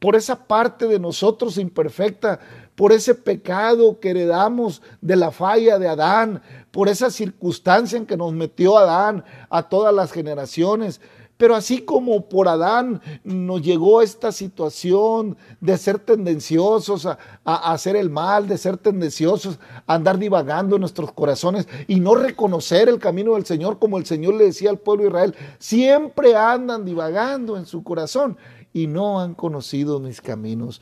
por 0.00 0.16
esa 0.16 0.44
parte 0.44 0.88
de 0.88 0.98
nosotros 0.98 1.56
imperfecta, 1.56 2.40
por 2.74 2.90
ese 2.90 3.14
pecado 3.14 4.00
que 4.00 4.10
heredamos 4.10 4.82
de 5.00 5.14
la 5.14 5.30
falla 5.30 5.78
de 5.78 5.86
Adán, 5.86 6.42
por 6.72 6.88
esa 6.88 7.10
circunstancia 7.10 7.96
en 7.96 8.06
que 8.06 8.16
nos 8.16 8.32
metió 8.32 8.76
Adán 8.76 9.24
a 9.50 9.68
todas 9.68 9.94
las 9.94 10.10
generaciones, 10.10 11.00
pero 11.42 11.56
así 11.56 11.80
como 11.80 12.28
por 12.28 12.46
Adán 12.46 13.02
nos 13.24 13.62
llegó 13.62 14.00
esta 14.00 14.30
situación 14.30 15.36
de 15.60 15.76
ser 15.76 15.98
tendenciosos 15.98 17.04
a, 17.04 17.18
hacer 17.44 17.96
el 17.96 18.10
mal, 18.10 18.46
de 18.46 18.56
ser 18.56 18.76
tendenciosos 18.76 19.58
a 19.88 19.94
andar 19.94 20.20
divagando 20.20 20.76
en 20.76 20.80
nuestros 20.82 21.10
corazones 21.10 21.66
y 21.88 21.98
no 21.98 22.14
reconocer 22.14 22.88
el 22.88 23.00
camino 23.00 23.34
del 23.34 23.44
Señor, 23.44 23.80
como 23.80 23.98
el 23.98 24.06
Señor 24.06 24.34
le 24.34 24.44
decía 24.44 24.70
al 24.70 24.78
pueblo 24.78 25.02
de 25.02 25.08
Israel, 25.08 25.34
siempre 25.58 26.36
andan 26.36 26.84
divagando 26.84 27.56
en 27.56 27.66
su 27.66 27.82
corazón 27.82 28.36
y 28.72 28.86
no 28.86 29.18
han 29.18 29.34
conocido 29.34 29.98
mis 29.98 30.20
caminos. 30.20 30.80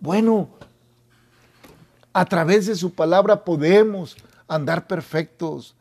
Bueno, 0.00 0.48
a 2.12 2.24
través 2.24 2.66
de 2.66 2.74
su 2.74 2.92
palabra 2.92 3.44
podemos 3.44 4.16
andar 4.48 4.88
perfectos, 4.88 5.76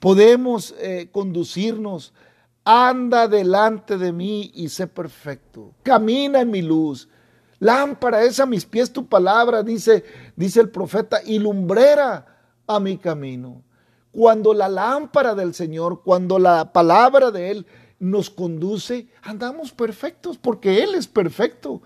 podemos 0.00 0.74
eh, 0.80 1.08
conducirnos 1.12 2.12
anda 2.68 3.28
delante 3.28 3.96
de 3.96 4.12
mí 4.12 4.50
y 4.52 4.68
sé 4.68 4.88
perfecto. 4.88 5.72
Camina 5.84 6.40
en 6.40 6.50
mi 6.50 6.62
luz. 6.62 7.08
Lámpara 7.60 8.24
es 8.24 8.40
a 8.40 8.44
mis 8.44 8.66
pies 8.66 8.92
tu 8.92 9.06
palabra, 9.06 9.62
dice, 9.62 10.04
dice 10.34 10.60
el 10.60 10.68
profeta, 10.68 11.20
y 11.24 11.38
lumbrera 11.38 12.26
a 12.66 12.80
mi 12.80 12.98
camino. 12.98 13.62
Cuando 14.10 14.52
la 14.52 14.68
lámpara 14.68 15.36
del 15.36 15.54
Señor, 15.54 16.02
cuando 16.02 16.40
la 16.40 16.72
palabra 16.72 17.30
de 17.30 17.52
Él 17.52 17.66
nos 18.00 18.30
conduce, 18.30 19.06
andamos 19.22 19.70
perfectos 19.70 20.36
porque 20.36 20.82
Él 20.82 20.96
es 20.96 21.06
perfecto. 21.06 21.82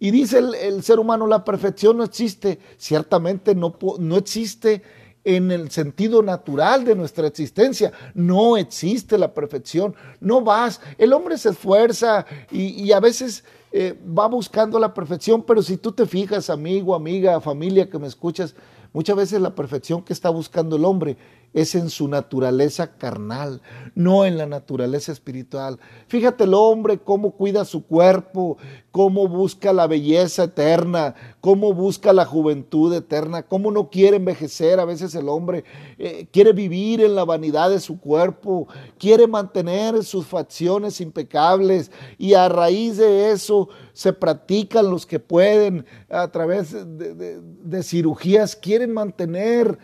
Y 0.00 0.10
dice 0.10 0.38
el, 0.38 0.54
el 0.56 0.82
ser 0.82 0.98
humano, 0.98 1.28
la 1.28 1.44
perfección 1.44 1.98
no 1.98 2.02
existe. 2.02 2.58
Ciertamente 2.76 3.54
no, 3.54 3.76
no 4.00 4.16
existe 4.16 4.82
en 5.24 5.50
el 5.50 5.70
sentido 5.70 6.22
natural 6.22 6.84
de 6.84 6.94
nuestra 6.94 7.26
existencia. 7.26 7.92
No 8.14 8.56
existe 8.56 9.18
la 9.18 9.32
perfección, 9.32 9.94
no 10.20 10.40
vas. 10.40 10.80
El 10.98 11.12
hombre 11.12 11.38
se 11.38 11.50
esfuerza 11.50 12.26
y, 12.50 12.90
a 12.92 13.00
veces 13.00 13.44
eh, 13.72 13.98
va 14.06 14.26
buscando 14.26 14.78
la 14.78 14.92
perfección, 14.94 15.42
pero 15.42 15.62
si 15.62 15.76
tú 15.76 15.92
te 15.92 16.06
fijas, 16.06 16.50
amigo, 16.50 16.94
amiga, 16.94 17.40
familia 17.40 17.88
que 17.88 17.98
me 17.98 18.06
escuchas, 18.06 18.54
muchas 18.92 19.16
veces 19.16 19.40
la 19.40 19.54
perfección 19.54 20.02
que 20.02 20.12
está 20.12 20.30
buscando 20.30 20.76
el 20.76 20.84
hombre 20.84 21.16
es 21.54 21.74
en 21.74 21.90
su 21.90 22.08
naturaleza 22.08 22.96
carnal, 22.96 23.60
no 23.94 24.24
en 24.24 24.38
la 24.38 24.46
naturaleza 24.46 25.12
espiritual. 25.12 25.78
Fíjate 26.08 26.44
el 26.44 26.54
hombre 26.54 26.98
cómo 26.98 27.32
cuida 27.32 27.64
su 27.64 27.86
cuerpo, 27.86 28.56
cómo 28.90 29.28
busca 29.28 29.72
la 29.72 29.86
belleza 29.86 30.44
eterna, 30.44 31.14
cómo 31.40 31.74
busca 31.74 32.12
la 32.12 32.24
juventud 32.24 32.94
eterna, 32.94 33.42
cómo 33.42 33.70
no 33.70 33.90
quiere 33.90 34.16
envejecer. 34.16 34.80
A 34.80 34.84
veces 34.84 35.14
el 35.14 35.28
hombre 35.28 35.64
eh, 35.98 36.26
quiere 36.30 36.52
vivir 36.52 37.02
en 37.02 37.14
la 37.14 37.24
vanidad 37.24 37.70
de 37.70 37.80
su 37.80 38.00
cuerpo, 38.00 38.68
quiere 38.98 39.26
mantener 39.26 40.04
sus 40.04 40.26
facciones 40.26 41.00
impecables 41.00 41.90
y 42.18 42.34
a 42.34 42.48
raíz 42.48 42.96
de 42.96 43.30
eso 43.30 43.68
se 43.92 44.12
practican 44.12 44.90
los 44.90 45.04
que 45.04 45.18
pueden 45.18 45.84
a 46.08 46.28
través 46.28 46.74
de 46.74 47.82
cirugías, 47.82 48.56
quieren 48.56 48.92
mantener 48.92 49.78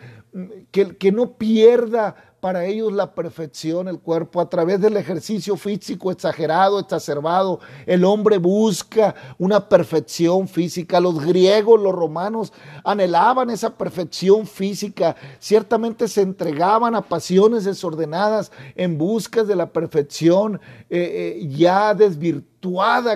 que, 0.71 0.95
que 0.97 1.11
no 1.11 1.33
pierda 1.33 2.15
para 2.39 2.65
ellos 2.65 2.93
la 2.93 3.13
perfección 3.13 3.87
el 3.87 3.99
cuerpo 3.99 4.39
a 4.39 4.49
través 4.49 4.79
del 4.79 4.97
ejercicio 4.97 5.57
físico 5.57 6.11
exagerado, 6.11 6.79
exacerbado. 6.79 7.59
El 7.85 8.05
hombre 8.05 8.37
busca 8.37 9.15
una 9.37 9.67
perfección 9.67 10.47
física. 10.47 10.99
Los 10.99 11.23
griegos, 11.23 11.81
los 11.81 11.93
romanos 11.93 12.53
anhelaban 12.83 13.49
esa 13.49 13.77
perfección 13.77 14.47
física. 14.47 15.15
Ciertamente 15.39 16.07
se 16.07 16.21
entregaban 16.21 16.95
a 16.95 17.01
pasiones 17.01 17.65
desordenadas 17.65 18.51
en 18.75 18.97
busca 18.97 19.43
de 19.43 19.55
la 19.55 19.71
perfección 19.71 20.61
eh, 20.89 21.39
eh, 21.41 21.47
ya 21.49 21.93
desvirtuada 21.93 22.58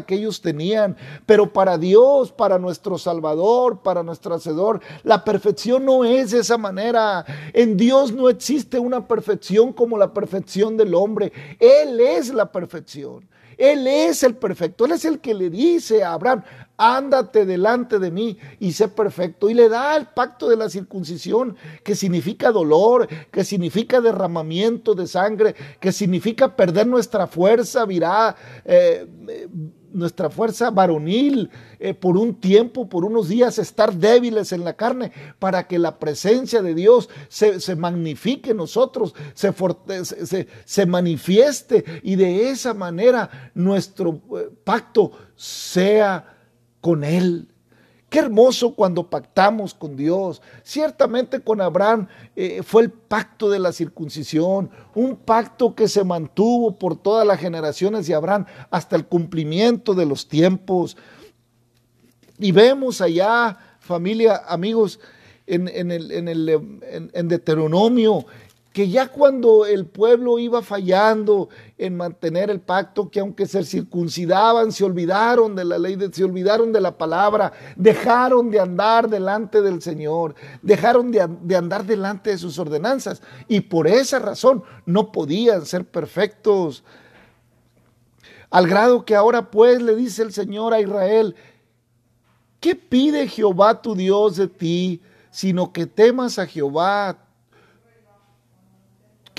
que 0.05 0.15
ellos 0.15 0.41
tenían. 0.41 0.95
Pero 1.25 1.51
para 1.51 1.77
Dios, 1.77 2.31
para 2.31 2.59
nuestro 2.59 2.97
Salvador, 2.97 3.81
para 3.81 4.03
nuestro 4.03 4.35
Hacedor, 4.35 4.81
la 5.03 5.23
perfección 5.23 5.85
no 5.85 6.05
es 6.05 6.31
de 6.31 6.39
esa 6.39 6.57
manera. 6.57 7.25
En 7.53 7.77
Dios 7.77 8.11
no 8.11 8.29
existe 8.29 8.79
una 8.79 9.07
perfección 9.07 9.73
como 9.73 9.97
la 9.97 10.13
perfección 10.13 10.77
del 10.77 10.93
hombre. 10.93 11.31
Él 11.59 11.99
es 11.99 12.33
la 12.33 12.51
perfección. 12.51 13.27
Él 13.57 13.87
es 13.87 14.23
el 14.23 14.35
perfecto. 14.35 14.85
Él 14.85 14.91
es 14.91 15.05
el 15.05 15.19
que 15.19 15.33
le 15.33 15.49
dice 15.49 16.03
a 16.03 16.13
Abraham, 16.13 16.43
ándate 16.77 17.45
delante 17.45 17.99
de 17.99 18.11
mí 18.11 18.37
y 18.59 18.73
sé 18.73 18.87
perfecto. 18.87 19.49
Y 19.49 19.53
le 19.53 19.69
da 19.69 19.95
el 19.95 20.07
pacto 20.07 20.49
de 20.49 20.57
la 20.57 20.69
circuncisión, 20.69 21.55
que 21.83 21.95
significa 21.95 22.51
dolor, 22.51 23.07
que 23.31 23.43
significa 23.43 24.01
derramamiento 24.01 24.95
de 24.95 25.07
sangre, 25.07 25.55
que 25.79 25.91
significa 25.91 26.55
perder 26.55 26.87
nuestra 26.87 27.27
fuerza 27.27 27.85
viral. 27.85 28.35
Eh, 28.65 29.07
nuestra 29.93 30.29
fuerza 30.29 30.69
varonil 30.71 31.49
eh, 31.79 31.93
por 31.93 32.17
un 32.17 32.35
tiempo, 32.35 32.89
por 32.89 33.05
unos 33.05 33.29
días, 33.29 33.57
estar 33.59 33.93
débiles 33.93 34.51
en 34.51 34.63
la 34.63 34.73
carne, 34.73 35.11
para 35.39 35.67
que 35.67 35.79
la 35.79 35.99
presencia 35.99 36.61
de 36.61 36.73
Dios 36.73 37.09
se, 37.29 37.75
magnifique 37.75 38.51
en 38.51 38.57
nosotros, 38.57 39.15
se, 39.33 39.53
se, 40.03 40.47
se, 40.65 40.85
manifieste 40.85 41.85
y 42.03 42.15
de 42.15 42.49
esa 42.49 42.73
manera 42.73 43.51
nuestro 43.53 44.21
eh, 44.37 44.49
pacto 44.63 45.11
sea 45.35 46.35
con 46.81 47.03
Él. 47.03 47.52
Qué 48.13 48.19
hermoso 48.19 48.75
cuando 48.75 49.09
pactamos 49.09 49.73
con 49.73 49.97
Dios. 49.97 50.39
Ciertamente 50.61 51.39
con 51.39 51.59
Abraham 51.61 52.07
eh, 52.35 52.61
fue 52.61 52.83
el 52.83 52.91
pacto 52.91 53.49
de 53.49 53.57
la 53.57 53.71
circuncisión, 53.71 54.69
un 54.93 55.15
pacto 55.15 55.73
que 55.73 55.87
se 55.87 56.03
mantuvo 56.03 56.75
por 56.75 56.95
todas 56.95 57.25
las 57.25 57.39
generaciones 57.39 58.05
de 58.05 58.13
Abraham 58.13 58.45
hasta 58.69 58.95
el 58.95 59.07
cumplimiento 59.07 59.95
de 59.95 60.05
los 60.05 60.27
tiempos. 60.27 60.95
Y 62.37 62.51
vemos 62.51 63.01
allá, 63.01 63.57
familia, 63.79 64.43
amigos, 64.47 64.99
en, 65.47 65.67
el, 65.67 66.11
en, 66.11 66.27
el, 66.27 67.09
en 67.13 67.27
Deuteronomio, 67.27 68.27
que 68.73 68.89
ya 68.89 69.07
cuando 69.07 69.67
el 69.67 69.85
pueblo 69.85 70.39
iba 70.39 70.63
fallando 70.63 71.49
en 71.77 71.95
mantener 71.95 72.49
el 72.49 72.59
pacto, 72.59 73.07
que 73.07 73.19
aunque 73.19 73.45
se 73.45 73.63
circuncidaban, 73.63 74.71
se 74.71 74.83
olvidaron 74.83 75.55
de 75.55 75.63
la 75.63 75.77
ley, 75.77 75.95
se 76.11 76.23
olvidaron 76.23 76.73
de 76.73 76.81
la 76.81 76.97
palabra, 76.97 77.53
dejaron 77.75 78.49
de 78.49 78.59
andar 78.59 79.07
delante 79.07 79.61
del 79.61 79.79
Señor, 79.79 80.33
dejaron 80.63 81.11
de, 81.11 81.29
de 81.41 81.55
andar 81.55 81.85
delante 81.85 82.31
de 82.31 82.39
sus 82.39 82.57
ordenanzas 82.57 83.21
y 83.47 83.61
por 83.61 83.85
esa 83.85 84.17
razón 84.17 84.63
no 84.87 85.11
podían 85.11 85.67
ser 85.67 85.85
perfectos. 85.85 86.83
Al 88.49 88.67
grado 88.67 89.05
que 89.05 89.15
ahora 89.15 89.51
pues 89.51 89.83
le 89.83 89.95
dice 89.95 90.23
el 90.23 90.33
Señor 90.33 90.73
a 90.73 90.81
Israel, 90.81 91.35
¿qué 92.59 92.75
pide 92.75 93.27
Jehová 93.27 93.83
tu 93.83 93.93
Dios 93.93 94.35
de 94.35 94.47
ti? 94.47 95.03
Sino 95.29 95.71
que 95.71 95.85
temas 95.85 96.39
a 96.39 96.47
Jehová 96.47 97.22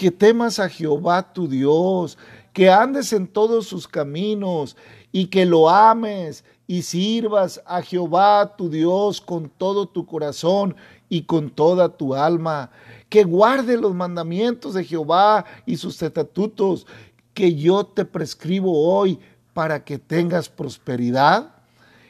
que 0.05 0.11
temas 0.11 0.59
a 0.59 0.69
Jehová 0.69 1.33
tu 1.33 1.49
Dios, 1.49 2.19
que 2.53 2.69
andes 2.69 3.15
en 3.15 3.27
todos 3.27 3.67
sus 3.67 3.89
caminos 3.89 4.77
y 5.13 5.29
que 5.29 5.47
lo 5.47 5.71
ames 5.71 6.45
y 6.67 6.83
sirvas 6.83 7.63
a 7.65 7.81
Jehová 7.81 8.55
tu 8.55 8.69
Dios 8.69 9.23
con 9.23 9.49
todo 9.49 9.87
tu 9.87 10.05
corazón 10.05 10.77
y 11.09 11.23
con 11.23 11.49
toda 11.49 11.89
tu 11.89 12.15
alma, 12.15 12.71
que 13.09 13.25
guarde 13.25 13.79
los 13.79 13.95
mandamientos 13.95 14.75
de 14.75 14.85
Jehová 14.85 15.47
y 15.65 15.79
sus 15.79 16.03
estatutos 16.03 16.87
que 17.33 17.55
yo 17.55 17.87
te 17.87 18.05
prescribo 18.05 18.87
hoy 18.87 19.19
para 19.55 19.85
que 19.85 19.97
tengas 19.99 20.51
prosperidad. 20.51 21.55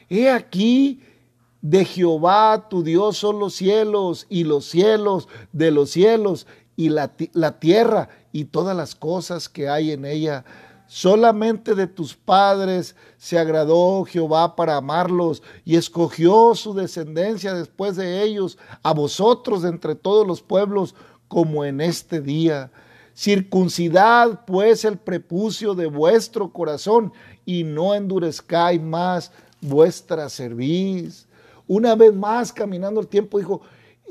He 0.09 0.29
aquí 0.29 0.99
de 1.61 1.85
Jehová 1.85 2.67
tu 2.69 2.83
Dios 2.83 3.15
son 3.15 3.39
los 3.39 3.55
cielos 3.55 4.27
y 4.27 4.43
los 4.43 4.65
cielos 4.65 5.29
de 5.53 5.71
los 5.71 5.91
cielos 5.91 6.45
y 6.75 6.89
la, 6.89 7.09
tierra 7.59 8.09
y 8.31 8.45
todas 8.45 8.75
las 8.75 8.95
cosas 8.95 9.49
que 9.49 9.69
hay 9.69 9.91
en 9.91 10.05
ella. 10.05 10.43
Solamente 10.87 11.73
de 11.73 11.87
tus 11.87 12.15
padres 12.15 12.95
se 13.17 13.39
agradó 13.39 14.03
Jehová 14.05 14.55
para 14.55 14.75
amarlos 14.75 15.41
y 15.63 15.77
escogió 15.77 16.53
su 16.53 16.73
descendencia 16.73 17.53
después 17.53 17.95
de 17.95 18.21
ellos, 18.21 18.57
a 18.83 18.93
vosotros 18.93 19.63
entre 19.63 19.95
todos 19.95 20.27
los 20.27 20.41
pueblos, 20.41 20.93
como 21.27 21.65
en 21.65 21.81
este 21.81 22.21
día. 22.21 22.71
Circuncidad 23.15 24.45
pues 24.45 24.85
el 24.85 24.97
prepucio 24.97 25.73
de 25.73 25.87
vuestro 25.87 26.51
corazón 26.51 27.13
y 27.45 27.63
no 27.63 27.95
endurezcáis 27.95 28.81
más 28.81 29.31
vuestra 29.61 30.29
cerviz. 30.29 31.25
Una 31.67 31.95
vez 31.95 32.13
más, 32.13 32.53
caminando 32.53 32.99
el 32.99 33.07
tiempo, 33.07 33.39
dijo, 33.39 33.61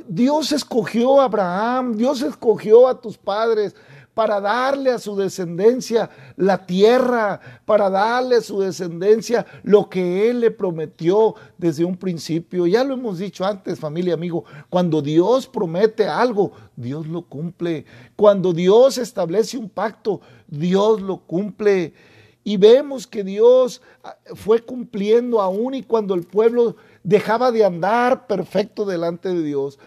Dios 0.07 0.53
escogió 0.53 1.21
a 1.21 1.25
Abraham, 1.25 1.97
Dios 1.97 2.23
escogió 2.23 2.89
a 2.89 3.01
tus 3.01 3.17
padres 3.17 3.75
para 4.15 4.41
darle 4.41 4.93
a 4.93 4.99
su 4.99 5.17
descendencia 5.17 6.09
la 6.37 6.65
tierra, 6.65 7.41
para 7.65 7.91
darle 7.91 8.37
a 8.37 8.41
su 8.41 8.61
descendencia 8.61 9.45
lo 9.65 9.89
que 9.91 10.31
Él 10.31 10.41
le 10.41 10.51
prometió 10.53 11.35
desde 11.59 11.85
un 11.85 11.97
principio. 11.97 12.67
Ya 12.67 12.85
lo 12.85 12.95
hemos 12.95 13.19
dicho 13.19 13.45
antes, 13.45 13.81
familia, 13.81 14.15
amigo, 14.15 14.45
cuando 14.71 15.03
Dios 15.03 15.49
promete 15.49 16.07
algo, 16.07 16.53
Dios 16.77 17.07
lo 17.09 17.23
cumple. 17.23 17.85
Cuando 18.15 18.53
Dios 18.53 18.99
establece 18.99 19.59
un 19.59 19.69
pacto, 19.69 20.21
Dios 20.47 21.03
lo 21.03 21.19
cumple. 21.19 21.93
Y 22.45 22.57
vemos 22.59 23.07
que 23.07 23.25
Dios 23.25 23.81
ah, 24.05 24.17
fue 24.35 24.61
cumpliendo 24.61 25.41
aún 25.41 25.75
y 25.75 25.83
cuando 25.83 26.15
el 26.15 26.25
pueblo 26.25 26.77
dejaba 27.05 27.53
de 27.53 27.65
andar 27.65 28.27
perfecto 28.27 28.85
delante 28.85 29.29
de 29.29 29.43
Dios. 29.43 29.79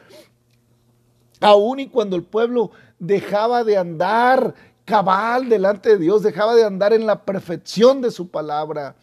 Aún 1.41 1.81
y 1.81 1.89
cuando 1.89 2.15
el 2.15 2.23
pueblo 2.23 2.71
dejaba 2.99 3.63
de 3.63 3.77
andar 3.77 4.55
cabal 4.85 5.49
delante 5.49 5.89
de 5.89 5.97
Dios, 5.97 6.23
dejaba 6.23 6.55
de 6.55 6.63
andar 6.63 6.93
en 6.93 7.05
la 7.05 7.25
perfección 7.25 8.01
de 8.01 8.11
su 8.11 8.29
palabra. 8.29 8.95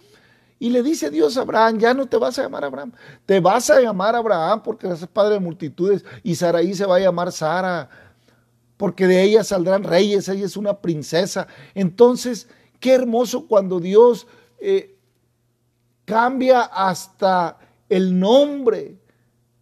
Y 0.59 0.71
le 0.71 0.83
dice 0.83 1.11
Dios 1.11 1.37
a 1.37 1.43
Abraham, 1.43 1.79
ya 1.79 1.93
no 1.93 2.07
te 2.07 2.17
vas 2.17 2.39
a 2.39 2.45
llamar 2.45 2.65
Abraham, 2.65 2.93
te 3.27 3.41
vas 3.41 3.69
a 3.69 3.81
llamar 3.81 4.15
Abraham 4.15 4.63
porque 4.63 4.87
eres 4.87 5.07
padre 5.09 5.35
de 5.35 5.41
multitudes 5.41 6.05
y 6.23 6.37
Saraí 6.37 6.73
se 6.73 6.87
va 6.87 6.97
a 6.97 7.01
llamar 7.01 7.33
Sara, 7.33 7.91
porque 8.77 9.07
de 9.07 9.23
ella 9.23 9.45
saldrán 9.45 9.83
reyes, 9.83 10.29
ella 10.29 10.47
es 10.47 10.57
una 10.57 10.81
princesa. 10.81 11.49
Entonces, 11.75 12.49
qué 12.81 12.95
hermoso 12.95 13.47
cuando 13.47 13.81
Dios 13.81 14.27
eh, 14.59 14.97
cambia 16.07 16.63
hasta 16.63 17.59
el 17.89 18.19
nombre, 18.19 18.97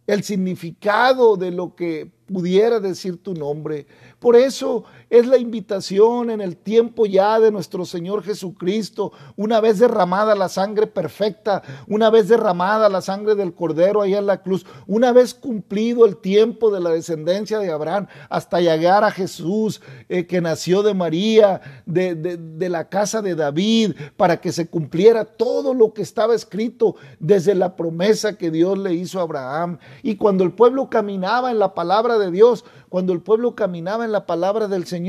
el 0.07 0.23
significado 0.23 1.37
de 1.37 1.51
lo 1.51 1.75
que 1.75 2.11
pudiera 2.25 2.79
decir 2.79 3.21
tu 3.21 3.33
nombre. 3.33 3.87
Por 4.19 4.35
eso 4.35 4.85
es 5.13 5.27
la 5.27 5.37
invitación 5.37 6.31
en 6.31 6.41
el 6.41 6.57
tiempo 6.57 7.05
ya 7.05 7.39
de 7.39 7.51
nuestro 7.51 7.85
Señor 7.85 8.23
Jesucristo, 8.23 9.11
una 9.35 9.61
vez 9.61 9.77
derramada 9.77 10.33
la 10.33 10.49
sangre 10.49 10.87
perfecta, 10.87 11.61
una 11.87 12.09
vez 12.09 12.29
derramada 12.29 12.89
la 12.89 12.99
sangre 12.99 13.35
del 13.35 13.53
Cordero 13.53 14.01
allá 14.01 14.17
en 14.17 14.25
la 14.25 14.41
cruz, 14.41 14.65
una 14.87 15.11
vez 15.11 15.35
cumplido 15.35 16.07
el 16.07 16.17
tiempo 16.17 16.71
de 16.71 16.79
la 16.79 16.89
descendencia 16.89 17.59
de 17.59 17.71
Abraham, 17.71 18.07
hasta 18.27 18.59
llegar 18.59 19.03
a 19.03 19.11
Jesús 19.11 19.81
eh, 20.09 20.25
que 20.25 20.41
nació 20.41 20.81
de 20.81 20.95
María, 20.95 21.61
de, 21.85 22.15
de 22.15 22.69
la 22.69 22.89
casa 22.89 23.21
de 23.21 23.35
David, 23.35 23.93
para 24.17 24.41
que 24.41 24.51
se 24.51 24.67
cumpliera 24.67 25.25
todo 25.25 25.75
lo 25.75 25.93
que 25.93 26.01
estaba 26.01 26.33
escrito 26.33 26.95
desde 27.19 27.53
la 27.53 27.75
promesa 27.75 28.35
que 28.35 28.49
Dios 28.49 28.79
le 28.79 28.95
hizo 28.95 29.19
a 29.19 29.23
Abraham. 29.23 29.77
Y 30.01 30.15
cuando 30.15 30.43
el 30.43 30.53
pueblo 30.53 30.89
caminaba 30.89 31.51
en 31.51 31.59
la 31.59 31.75
palabra 31.75 32.17
de 32.17 32.31
Dios, 32.31 32.65
cuando 32.89 33.13
el 33.13 33.21
pueblo 33.21 33.55
caminaba 33.55 34.05
en 34.05 34.11
la 34.11 34.27
palabra 34.27 34.67
del 34.67 34.85
Señor, 34.85 35.02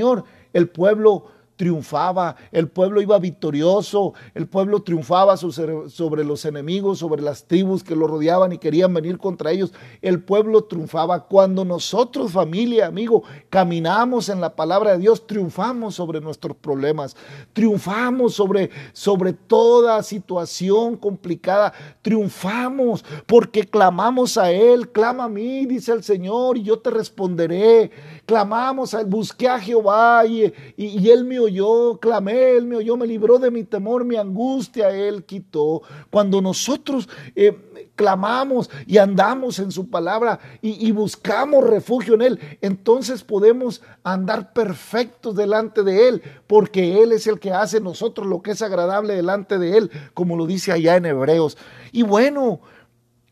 el 0.53 0.69
pueblo 0.69 1.25
triunfaba, 1.57 2.37
el 2.51 2.69
pueblo 2.69 3.01
iba 3.01 3.19
victorioso, 3.19 4.15
el 4.35 4.47
pueblo 4.47 4.83
triunfaba 4.83 5.37
sobre 5.37 6.25
los 6.25 6.45
enemigos, 6.45 6.99
sobre 6.99 7.23
las 7.23 7.45
tribus 7.45 7.85
que 7.85 7.95
lo 7.95 8.07
rodeaban 8.07 8.53
y 8.53 8.59
querían 8.59 8.93
venir 8.93 9.19
contra 9.19 9.53
ellos. 9.53 9.73
El 10.03 10.23
pueblo 10.23 10.65
triunfaba. 10.65 11.27
Cuando 11.27 11.65
nosotros, 11.65 12.33
familia, 12.33 12.87
amigo, 12.87 13.23
caminamos 13.51 14.29
en 14.29 14.41
la 14.41 14.57
palabra 14.57 14.93
de 14.93 14.99
Dios, 14.99 15.27
triunfamos 15.27 15.95
sobre 15.95 16.21
nuestros 16.21 16.57
problemas, 16.57 17.17
triunfamos 17.53 18.35
sobre, 18.35 18.71
sobre 18.93 19.33
toda 19.33 20.03
situación 20.03 20.97
complicada, 20.97 21.73
triunfamos 22.03 23.05
porque 23.27 23.65
clamamos 23.65 24.37
a 24.39 24.51
Él, 24.51 24.91
clama 24.91 25.25
a 25.25 25.29
mí, 25.29 25.67
dice 25.67 25.93
el 25.93 26.03
Señor, 26.03 26.59
y 26.59 26.65
yo 26.65 26.79
te 26.79 26.91
responderé. 26.91 27.91
Clamamos 28.27 28.97
busqué 29.07 29.49
a 29.49 29.59
Jehová 29.59 30.25
y, 30.27 30.53
y 30.77 31.11
Él 31.11 31.25
me 31.25 31.39
oyó, 31.39 31.99
clamé, 31.99 32.53
Él 32.53 32.67
me 32.67 32.77
oyó, 32.77 32.97
me 32.97 33.07
libró 33.07 33.39
de 33.39 33.51
mi 33.51 33.65
temor, 33.65 34.05
mi 34.05 34.17
angustia, 34.17 34.91
Él 34.91 35.25
quitó. 35.25 35.83
Cuando 36.11 36.41
nosotros 36.41 37.09
eh, 37.35 37.91
clamamos 37.95 38.71
y 38.87 38.99
andamos 38.99 39.59
en 39.59 39.71
su 39.71 39.91
palabra 39.91 40.39
y, 40.63 40.89
y 40.89 40.93
buscamos 40.93 41.65
refugio 41.65 42.15
en 42.15 42.23
Él, 42.23 42.41
entonces 42.61 43.23
podemos 43.23 43.83
andar 44.03 44.53
perfectos 44.53 45.37
delante 45.37 45.83
de 45.83 46.09
Él, 46.09 46.23
porque 46.47 47.03
Él 47.03 47.13
es 47.13 47.27
el 47.27 47.39
que 47.39 47.53
hace 47.53 47.81
nosotros 47.81 48.27
lo 48.27 48.43
que 48.43 48.53
es 48.53 48.63
agradable 48.63 49.15
delante 49.15 49.59
de 49.59 49.77
Él, 49.77 49.91
como 50.15 50.37
lo 50.37 50.47
dice 50.47 50.73
allá 50.73 50.97
en 50.97 51.07
Hebreos. 51.07 51.57
Y 51.93 52.03
bueno, 52.03 52.61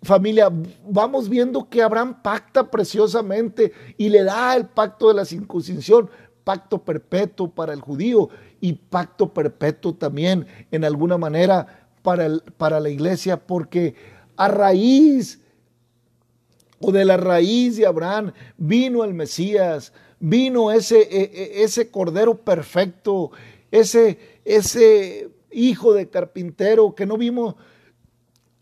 familia, 0.02 0.50
vamos 0.88 1.28
viendo 1.28 1.68
que 1.68 1.82
Abraham 1.82 2.22
pacta 2.22 2.70
preciosamente 2.70 3.72
y 3.96 4.08
le 4.08 4.24
da 4.24 4.56
el 4.56 4.66
pacto 4.66 5.08
de 5.08 5.14
la 5.14 5.24
circuncisión, 5.24 6.10
pacto 6.44 6.82
perpetuo 6.82 7.50
para 7.50 7.72
el 7.72 7.80
judío 7.80 8.28
y 8.60 8.72
pacto 8.72 9.32
perpetuo 9.32 9.94
también 9.94 10.46
en 10.70 10.84
alguna 10.84 11.18
manera 11.18 11.88
para, 12.02 12.26
el, 12.26 12.42
para 12.56 12.80
la 12.80 12.88
iglesia, 12.88 13.46
porque 13.46 13.94
a 14.36 14.48
raíz 14.48 15.40
o 16.80 16.90
de 16.90 17.04
la 17.04 17.16
raíz 17.16 17.76
de 17.76 17.86
Abraham 17.86 18.32
vino 18.56 19.04
el 19.04 19.14
Mesías, 19.14 19.92
vino 20.18 20.72
ese, 20.72 21.00
e, 21.02 21.30
e, 21.32 21.62
ese 21.62 21.90
cordero 21.92 22.38
perfecto, 22.38 23.30
ese, 23.70 24.18
ese 24.44 25.30
hijo 25.52 25.92
de 25.92 26.08
carpintero 26.08 26.94
que 26.96 27.06
no 27.06 27.16
vimos 27.16 27.54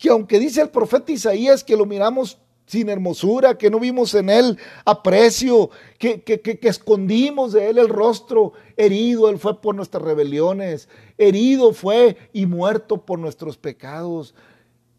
que 0.01 0.09
aunque 0.09 0.39
dice 0.39 0.61
el 0.61 0.69
profeta 0.69 1.11
Isaías 1.11 1.63
que 1.63 1.77
lo 1.77 1.85
miramos 1.85 2.39
sin 2.65 2.89
hermosura, 2.89 3.57
que 3.57 3.69
no 3.69 3.79
vimos 3.79 4.15
en 4.15 4.31
él 4.31 4.57
aprecio, 4.83 5.69
que, 5.99 6.23
que, 6.23 6.41
que, 6.41 6.67
escondimos 6.67 7.53
de 7.53 7.69
él 7.69 7.77
el 7.77 7.87
rostro, 7.87 8.53
herido 8.77 9.29
él 9.29 9.37
fue 9.37 9.61
por 9.61 9.75
nuestras 9.75 10.01
rebeliones, 10.03 10.89
herido 11.19 11.71
fue 11.73 12.17
y 12.33 12.47
muerto 12.47 13.05
por 13.05 13.19
nuestros 13.19 13.57
pecados 13.57 14.33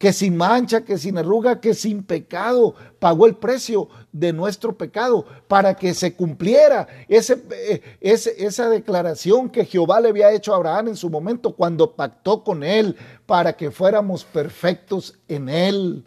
que 0.03 0.13
sin 0.13 0.37
mancha, 0.37 0.81
que 0.81 0.99
sin 0.99 1.17
arruga, 1.17 1.61
que 1.61 1.75
sin 1.75 2.03
pecado, 2.03 2.75
pagó 2.99 3.25
el 3.25 3.37
precio 3.37 3.89
de 4.11 4.33
nuestro 4.33 4.77
pecado 4.77 5.25
para 5.47 5.77
que 5.77 5.95
se 5.95 6.17
cumpliera 6.17 6.89
ese, 7.07 7.41
eh, 7.53 7.81
esa 8.01 8.69
declaración 8.69 9.49
que 9.49 9.65
Jehová 9.65 10.01
le 10.01 10.09
había 10.09 10.33
hecho 10.33 10.53
a 10.53 10.57
Abraham 10.57 10.89
en 10.89 10.97
su 10.97 11.09
momento 11.09 11.55
cuando 11.55 11.93
pactó 11.93 12.43
con 12.43 12.65
él 12.65 12.97
para 13.27 13.53
que 13.53 13.71
fuéramos 13.71 14.25
perfectos 14.25 15.17
en 15.29 15.49
él. 15.49 16.05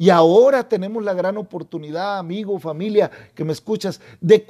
Y 0.00 0.08
ahora 0.08 0.66
tenemos 0.66 1.04
la 1.04 1.12
gran 1.12 1.36
oportunidad, 1.36 2.18
amigo, 2.18 2.58
familia, 2.58 3.10
que 3.34 3.44
me 3.44 3.52
escuchas, 3.52 4.00
de, 4.22 4.46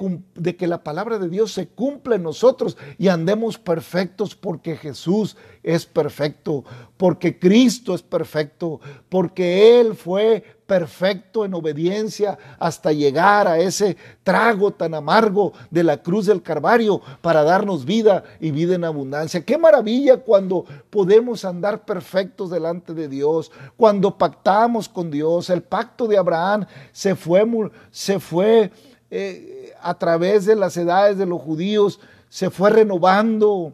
que 0.55 0.65
la 0.65 0.81
palabra 0.81 1.19
de 1.19 1.27
Dios 1.27 1.51
se 1.51 1.67
cumpla 1.67 2.15
en 2.15 2.23
nosotros 2.23 2.77
y 2.97 3.09
andemos 3.09 3.57
perfectos 3.57 4.33
porque 4.33 4.77
Jesús 4.77 5.35
es 5.61 5.85
perfecto, 5.85 6.63
porque 6.95 7.37
Cristo 7.37 7.93
es 7.93 8.01
perfecto, 8.01 8.79
porque 9.09 9.81
Él 9.81 9.95
fue 9.95 10.60
perfecto 10.71 11.43
en 11.43 11.53
obediencia 11.53 12.39
hasta 12.57 12.93
llegar 12.93 13.45
a 13.45 13.59
ese 13.59 13.97
trago 14.23 14.71
tan 14.71 14.93
amargo 14.93 15.51
de 15.69 15.83
la 15.83 15.97
cruz 15.97 16.27
del 16.27 16.41
Calvario 16.41 17.01
para 17.19 17.43
darnos 17.43 17.83
vida 17.83 18.23
y 18.39 18.51
vida 18.51 18.75
en 18.75 18.85
abundancia. 18.85 19.43
Qué 19.43 19.57
maravilla 19.57 20.15
cuando 20.15 20.63
podemos 20.89 21.43
andar 21.43 21.83
perfectos 21.83 22.51
delante 22.51 22.93
de 22.93 23.09
Dios, 23.09 23.51
cuando 23.75 24.17
pactamos 24.17 24.87
con 24.87 25.11
Dios. 25.11 25.49
El 25.49 25.61
pacto 25.61 26.07
de 26.07 26.17
Abraham 26.17 26.65
se 26.93 27.17
fue, 27.17 27.45
se 27.89 28.21
fue 28.21 28.71
eh, 29.09 29.73
a 29.81 29.93
través 29.95 30.45
de 30.45 30.55
las 30.55 30.77
edades 30.77 31.17
de 31.17 31.25
los 31.25 31.41
judíos, 31.41 31.99
se 32.29 32.49
fue 32.49 32.69
renovando 32.69 33.73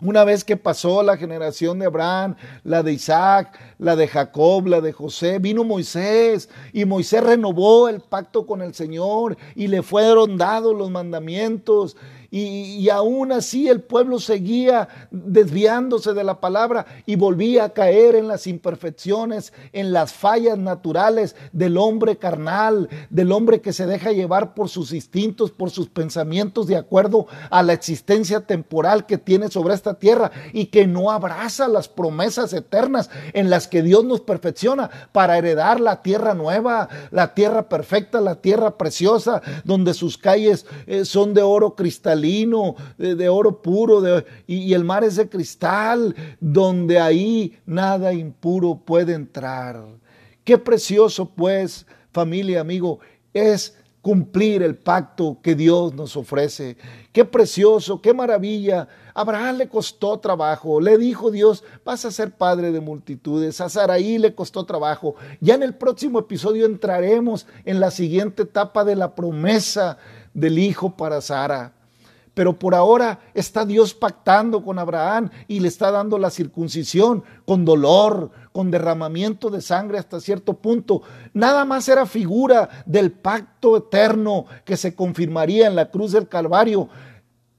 una 0.00 0.24
vez 0.24 0.44
que 0.44 0.56
pasó 0.56 1.02
la 1.02 1.16
generación 1.16 1.78
de 1.78 1.86
Abraham, 1.86 2.36
la 2.62 2.82
de 2.82 2.92
Isaac, 2.92 3.58
la 3.78 3.96
de 3.96 4.06
Jacob, 4.06 4.66
la 4.66 4.80
de 4.80 4.92
José, 4.92 5.38
vino 5.38 5.64
Moisés 5.64 6.48
y 6.72 6.84
Moisés 6.84 7.22
renovó 7.22 7.88
el 7.88 8.00
pacto 8.00 8.46
con 8.46 8.62
el 8.62 8.74
Señor 8.74 9.36
y 9.56 9.66
le 9.66 9.82
fueron 9.82 10.38
dados 10.38 10.76
los 10.76 10.90
mandamientos 10.90 11.96
y, 12.30 12.88
aún 12.90 13.32
así 13.32 13.68
el 13.68 13.80
pueblo 13.80 14.18
seguía 14.18 14.88
desviándose 15.10 16.12
de 16.12 16.24
la 16.24 16.40
palabra 16.40 16.84
y 17.06 17.16
volvía 17.16 17.64
a 17.64 17.72
caer 17.72 18.14
en 18.16 18.28
las 18.28 18.46
imperfecciones, 18.46 19.54
en 19.72 19.92
las 19.92 20.12
fallas 20.12 20.58
naturales 20.58 21.36
del 21.52 21.78
hombre 21.78 22.18
carnal, 22.18 22.90
del 23.08 23.32
hombre 23.32 23.62
que 23.62 23.72
se 23.72 23.86
deja 23.86 24.12
llevar 24.12 24.52
por 24.54 24.68
sus 24.68 24.92
instintos, 24.92 25.50
por 25.50 25.70
sus 25.70 25.88
pensamientos 25.88 26.66
de 26.66 26.76
acuerdo 26.76 27.26
a 27.50 27.62
la 27.62 27.72
existencia 27.72 28.40
temporal 28.40 29.06
que 29.06 29.16
tiene 29.16 29.48
sobre 29.48 29.72
esta 29.72 29.87
tierra 29.94 30.30
y 30.52 30.66
que 30.66 30.86
no 30.86 31.10
abraza 31.10 31.68
las 31.68 31.88
promesas 31.88 32.52
eternas 32.52 33.10
en 33.32 33.48
las 33.48 33.68
que 33.68 33.82
Dios 33.82 34.04
nos 34.04 34.20
perfecciona 34.20 34.90
para 35.12 35.38
heredar 35.38 35.80
la 35.80 36.02
tierra 36.02 36.34
nueva, 36.34 36.88
la 37.10 37.34
tierra 37.34 37.68
perfecta, 37.68 38.20
la 38.20 38.36
tierra 38.36 38.76
preciosa, 38.76 39.40
donde 39.64 39.94
sus 39.94 40.18
calles 40.18 40.66
eh, 40.86 41.04
son 41.04 41.32
de 41.32 41.42
oro 41.42 41.74
cristal 41.74 42.18
de, 42.98 43.28
oro 43.28 43.62
puro, 43.62 44.02
y 44.46 44.74
el 44.74 44.84
mar 44.84 45.04
es 45.04 45.16
de 45.16 45.28
cristal, 45.28 46.14
donde 46.40 46.98
ahí 46.98 47.58
nada 47.66 48.12
impuro 48.12 48.80
puede 48.84 49.14
entrar. 49.14 49.84
Qué 50.44 50.58
precioso 50.58 51.26
pues, 51.26 51.86
familia, 52.10 52.60
amigo, 52.60 52.98
es 53.32 53.76
cumplir 54.00 54.62
el 54.62 54.76
pacto 54.76 55.38
que 55.42 55.54
Dios 55.54 55.94
nos 55.94 56.16
ofrece. 56.16 56.76
Qué 57.12 57.24
precioso, 57.24 58.00
qué 58.00 58.14
maravilla. 58.14 58.88
Abraham 59.18 59.56
le 59.56 59.68
costó 59.68 60.20
trabajo. 60.20 60.80
Le 60.80 60.96
dijo 60.96 61.32
Dios, 61.32 61.64
vas 61.84 62.04
a 62.04 62.12
ser 62.12 62.30
padre 62.30 62.70
de 62.70 62.80
multitudes. 62.80 63.60
A 63.60 63.68
Saraí 63.68 64.16
le 64.16 64.32
costó 64.32 64.64
trabajo. 64.64 65.16
Ya 65.40 65.56
en 65.56 65.64
el 65.64 65.74
próximo 65.74 66.20
episodio 66.20 66.66
entraremos 66.66 67.44
en 67.64 67.80
la 67.80 67.90
siguiente 67.90 68.44
etapa 68.44 68.84
de 68.84 68.94
la 68.94 69.16
promesa 69.16 69.98
del 70.34 70.60
hijo 70.60 70.96
para 70.96 71.20
Sara. 71.20 71.72
Pero 72.32 72.60
por 72.60 72.76
ahora 72.76 73.18
está 73.34 73.66
Dios 73.66 73.92
pactando 73.92 74.62
con 74.62 74.78
Abraham 74.78 75.30
y 75.48 75.58
le 75.58 75.66
está 75.66 75.90
dando 75.90 76.16
la 76.16 76.30
circuncisión 76.30 77.24
con 77.44 77.64
dolor, 77.64 78.30
con 78.52 78.70
derramamiento 78.70 79.50
de 79.50 79.60
sangre 79.60 79.98
hasta 79.98 80.20
cierto 80.20 80.54
punto. 80.54 81.02
Nada 81.34 81.64
más 81.64 81.88
era 81.88 82.06
figura 82.06 82.68
del 82.86 83.10
pacto 83.10 83.78
eterno 83.78 84.46
que 84.64 84.76
se 84.76 84.94
confirmaría 84.94 85.66
en 85.66 85.74
la 85.74 85.90
cruz 85.90 86.12
del 86.12 86.28
Calvario 86.28 86.88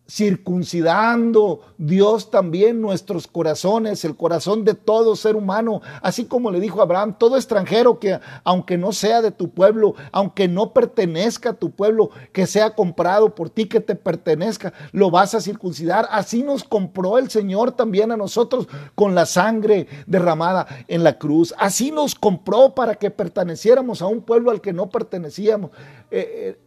circuncidando 0.09 1.61
Dios 1.77 2.31
también 2.31 2.81
nuestros 2.81 3.27
corazones, 3.27 4.03
el 4.03 4.15
corazón 4.15 4.65
de 4.65 4.73
todo 4.73 5.15
ser 5.15 5.35
humano, 5.35 5.81
así 6.01 6.25
como 6.25 6.49
le 6.49 6.59
dijo 6.59 6.81
Abraham, 6.81 7.15
todo 7.17 7.37
extranjero 7.37 7.99
que 7.99 8.19
aunque 8.43 8.77
no 8.77 8.91
sea 8.91 9.21
de 9.21 9.29
tu 9.29 9.51
pueblo, 9.51 9.93
aunque 10.11 10.47
no 10.47 10.73
pertenezca 10.73 11.51
a 11.51 11.53
tu 11.53 11.69
pueblo, 11.71 12.09
que 12.33 12.47
sea 12.47 12.73
comprado 12.73 13.35
por 13.35 13.51
ti, 13.51 13.65
que 13.65 13.81
te 13.81 13.93
pertenezca, 13.93 14.73
lo 14.93 15.11
vas 15.11 15.35
a 15.35 15.41
circuncidar. 15.41 16.07
Así 16.09 16.41
nos 16.41 16.63
compró 16.63 17.19
el 17.19 17.29
Señor 17.29 17.73
también 17.73 18.11
a 18.11 18.17
nosotros 18.17 18.67
con 18.95 19.13
la 19.13 19.27
sangre 19.27 19.87
derramada 20.07 20.65
en 20.87 21.03
la 21.03 21.19
cruz. 21.19 21.53
Así 21.59 21.91
nos 21.91 22.15
compró 22.15 22.73
para 22.73 22.95
que 22.95 23.11
perteneciéramos 23.11 24.01
a 24.01 24.07
un 24.07 24.21
pueblo 24.21 24.49
al 24.49 24.59
que 24.59 24.73
no 24.73 24.89
pertenecíamos, 24.89 25.69
eh, 26.09 26.57
eh, 26.57 26.59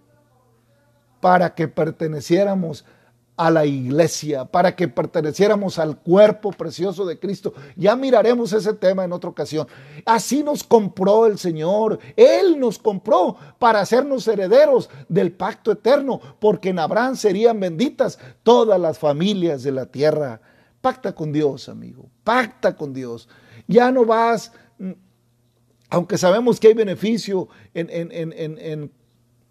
para 1.21 1.55
que 1.55 1.67
perteneciéramos 1.67 2.85
a 3.37 3.51
la 3.51 3.65
iglesia, 3.65 4.45
para 4.45 4.77
que 4.77 4.89
perteneciéramos 4.89 5.79
al 5.79 5.99
cuerpo 5.99 6.53
precioso 6.53 7.07
de 7.07 7.19
Cristo. 7.19 7.55
Ya 7.77 7.97
miraremos 7.97 8.53
ese 8.53 8.75
tema 8.75 9.05
en 9.05 9.13
otra 9.13 9.31
ocasión. 9.31 9.67
Así 10.05 10.43
nos 10.43 10.63
compró 10.63 11.27
el 11.27 11.39
Señor. 11.39 11.99
Él 12.15 12.61
nos 12.61 12.79
compró 12.79 13.37
para 13.59 13.81
hacernos 13.81 14.29
herederos 14.29 14.91
del 15.09 15.33
pacto 15.33 15.73
eterno, 15.73 16.21
porque 16.41 16.69
en 16.69 16.79
Abraham 16.79 17.17
serían 17.17 17.59
benditas 17.59 18.19
todas 18.43 18.79
las 18.79 18.99
familias 18.99 19.63
de 19.63 19.73
la 19.73 19.87
tierra. 19.87 20.41
Pacta 20.83 21.15
con 21.15 21.33
Dios, 21.33 21.69
amigo. 21.69 22.11
Pacta 22.25 22.77
con 22.77 22.93
Dios. 22.93 23.29
Ya 23.67 23.91
no 23.91 24.05
vas, 24.05 24.53
mm, 24.79 24.93
aunque 25.89 26.19
sabemos 26.19 26.61
que 26.61 26.69
hay 26.69 26.75
beneficio 26.75 27.49
en, 27.73 27.89
en 27.91 28.93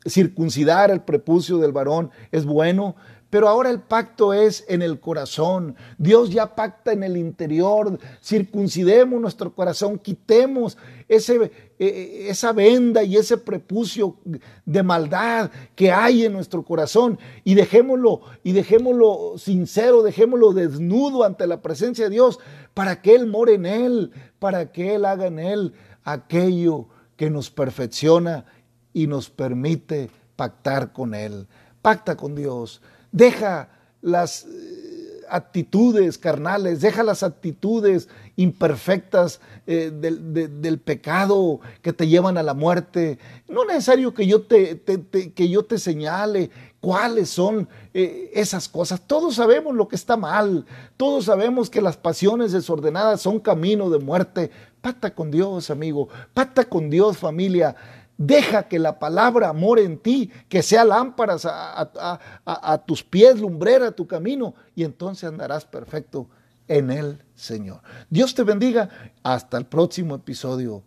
circuncidar 0.05 0.91
el 0.91 1.01
prepucio 1.01 1.57
del 1.57 1.71
varón, 1.71 2.11
es 2.31 2.45
bueno, 2.45 2.95
pero 3.31 3.47
ahora 3.47 3.69
el 3.69 3.79
pacto 3.79 4.33
es 4.33 4.65
en 4.67 4.81
el 4.81 4.99
corazón. 4.99 5.77
Dios 5.97 6.31
ya 6.31 6.53
pacta 6.53 6.91
en 6.91 7.01
el 7.01 7.15
interior. 7.15 7.97
Circuncidemos 8.21 9.21
nuestro 9.21 9.55
corazón, 9.55 9.97
quitemos 9.97 10.77
ese, 11.07 11.49
e, 11.79 11.85
e, 11.85 12.29
esa 12.29 12.51
venda 12.51 13.03
y 13.03 13.15
ese 13.15 13.37
prepucio 13.37 14.17
de 14.65 14.83
maldad 14.83 15.49
que 15.75 15.93
hay 15.93 16.25
en 16.25 16.33
nuestro 16.33 16.63
corazón 16.63 17.17
y 17.45 17.55
dejémoslo, 17.55 18.19
y 18.43 18.51
dejémoslo 18.51 19.35
sincero, 19.37 20.03
dejémoslo 20.03 20.51
desnudo 20.51 21.23
ante 21.23 21.47
la 21.47 21.61
presencia 21.61 22.03
de 22.05 22.11
Dios 22.11 22.37
para 22.73 23.01
que 23.01 23.15
Él 23.15 23.27
more 23.27 23.53
en 23.53 23.65
Él, 23.65 24.11
para 24.39 24.73
que 24.73 24.95
Él 24.95 25.05
haga 25.05 25.27
en 25.27 25.39
Él 25.39 25.73
aquello 26.03 26.87
que 27.15 27.29
nos 27.29 27.49
perfecciona 27.49 28.43
y 28.91 29.07
nos 29.07 29.29
permite 29.29 30.09
pactar 30.35 30.91
con 30.91 31.13
Él. 31.13 31.47
Pacta 31.81 32.17
con 32.17 32.35
Dios. 32.35 32.81
Deja 33.11 33.69
las 34.01 34.47
actitudes 35.31 36.17
carnales, 36.17 36.81
deja 36.81 37.03
las 37.03 37.23
actitudes 37.23 38.09
imperfectas 38.35 39.39
eh, 39.65 39.91
del, 39.91 40.79
pecado 40.79 41.61
que 41.81 41.93
te 41.93 42.07
llevan 42.07 42.37
a 42.37 42.43
la 42.43 42.53
muerte. 42.53 43.17
No 43.47 43.61
es 43.63 43.69
necesario 43.69 44.13
que 44.13 44.27
yo 44.27 44.41
te, 44.41 44.81
que 44.81 45.49
yo 45.49 45.63
te 45.63 45.77
señale 45.77 46.51
cuáles 46.81 47.29
son 47.29 47.69
eh, 47.93 48.31
esas 48.33 48.67
cosas. 48.67 49.01
Todos 49.07 49.35
sabemos 49.35 49.73
lo 49.73 49.87
que 49.87 49.95
está 49.95 50.17
mal, 50.17 50.65
todos 50.97 51.25
sabemos 51.25 51.69
que 51.69 51.81
las 51.81 51.95
pasiones 51.95 52.51
desordenadas 52.51 53.21
son 53.21 53.39
camino 53.39 53.89
de 53.89 53.99
muerte. 53.99 54.51
Pata 54.81 55.13
con 55.13 55.31
Dios, 55.31 55.69
amigo, 55.69 56.09
pata 56.33 56.65
con 56.65 56.89
Dios, 56.89 57.17
familia. 57.17 57.75
Deja 58.23 58.67
que 58.67 58.77
la 58.77 58.99
palabra 58.99 59.51
more 59.51 59.83
en 59.83 59.97
ti, 59.97 60.29
que 60.47 60.61
sea 60.61 60.85
lámparas 60.85 61.47
a, 61.47 62.83
tus 62.85 63.03
pies, 63.03 63.39
lumbrera 63.39 63.87
a 63.87 63.91
tu 63.91 64.05
camino, 64.05 64.53
y 64.75 64.83
entonces 64.83 65.27
andarás 65.27 65.65
perfecto 65.65 66.29
en 66.67 66.91
el 66.91 67.23
Señor. 67.33 67.81
Dios 68.11 68.35
te 68.35 68.43
bendiga. 68.43 68.89
Hasta 69.23 69.57
el 69.57 69.65
próximo 69.65 70.13
episodio. 70.13 70.83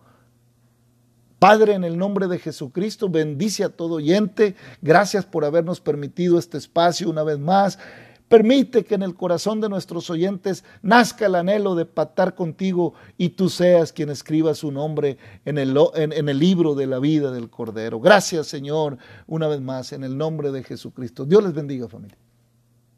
Padre, 1.40 1.74
en 1.74 1.82
el 1.82 1.98
nombre 1.98 2.28
de 2.28 2.38
Jesucristo, 2.38 3.08
bendice 3.08 3.64
a 3.64 3.68
todo 3.68 3.94
oyente. 3.94 4.54
Gracias 4.80 5.26
por 5.26 5.44
habernos 5.44 5.80
permitido 5.80 6.38
este 6.38 6.56
espacio 6.56 7.10
una 7.10 7.24
vez 7.24 7.40
más. 7.40 7.80
Permite 8.28 8.84
que 8.84 8.94
en 8.94 9.02
el 9.02 9.14
corazón 9.14 9.60
de 9.60 9.68
nuestros 9.68 10.08
oyentes 10.08 10.64
nazca 10.82 11.26
el 11.26 11.34
anhelo 11.34 11.74
de 11.74 11.84
patar 11.84 12.34
contigo 12.34 12.94
y 13.18 13.30
tú 13.30 13.48
seas 13.48 13.92
quien 13.92 14.08
escriba 14.08 14.54
su 14.54 14.72
nombre 14.72 15.18
en 15.44 15.58
el, 15.58 15.76
en, 15.94 16.28
el 16.28 16.38
libro 16.38 16.74
de 16.74 16.86
la 16.86 16.98
vida 16.98 17.30
del 17.30 17.50
Cordero. 17.50 18.00
Gracias 18.00 18.46
Señor, 18.46 18.96
una 19.26 19.46
vez 19.46 19.60
más, 19.60 19.92
en 19.92 20.04
el 20.04 20.16
nombre 20.16 20.52
de 20.52 20.64
Jesucristo. 20.64 21.26
Dios 21.26 21.44
les 21.44 21.52
bendiga 21.52 21.86
familia. 21.86 22.16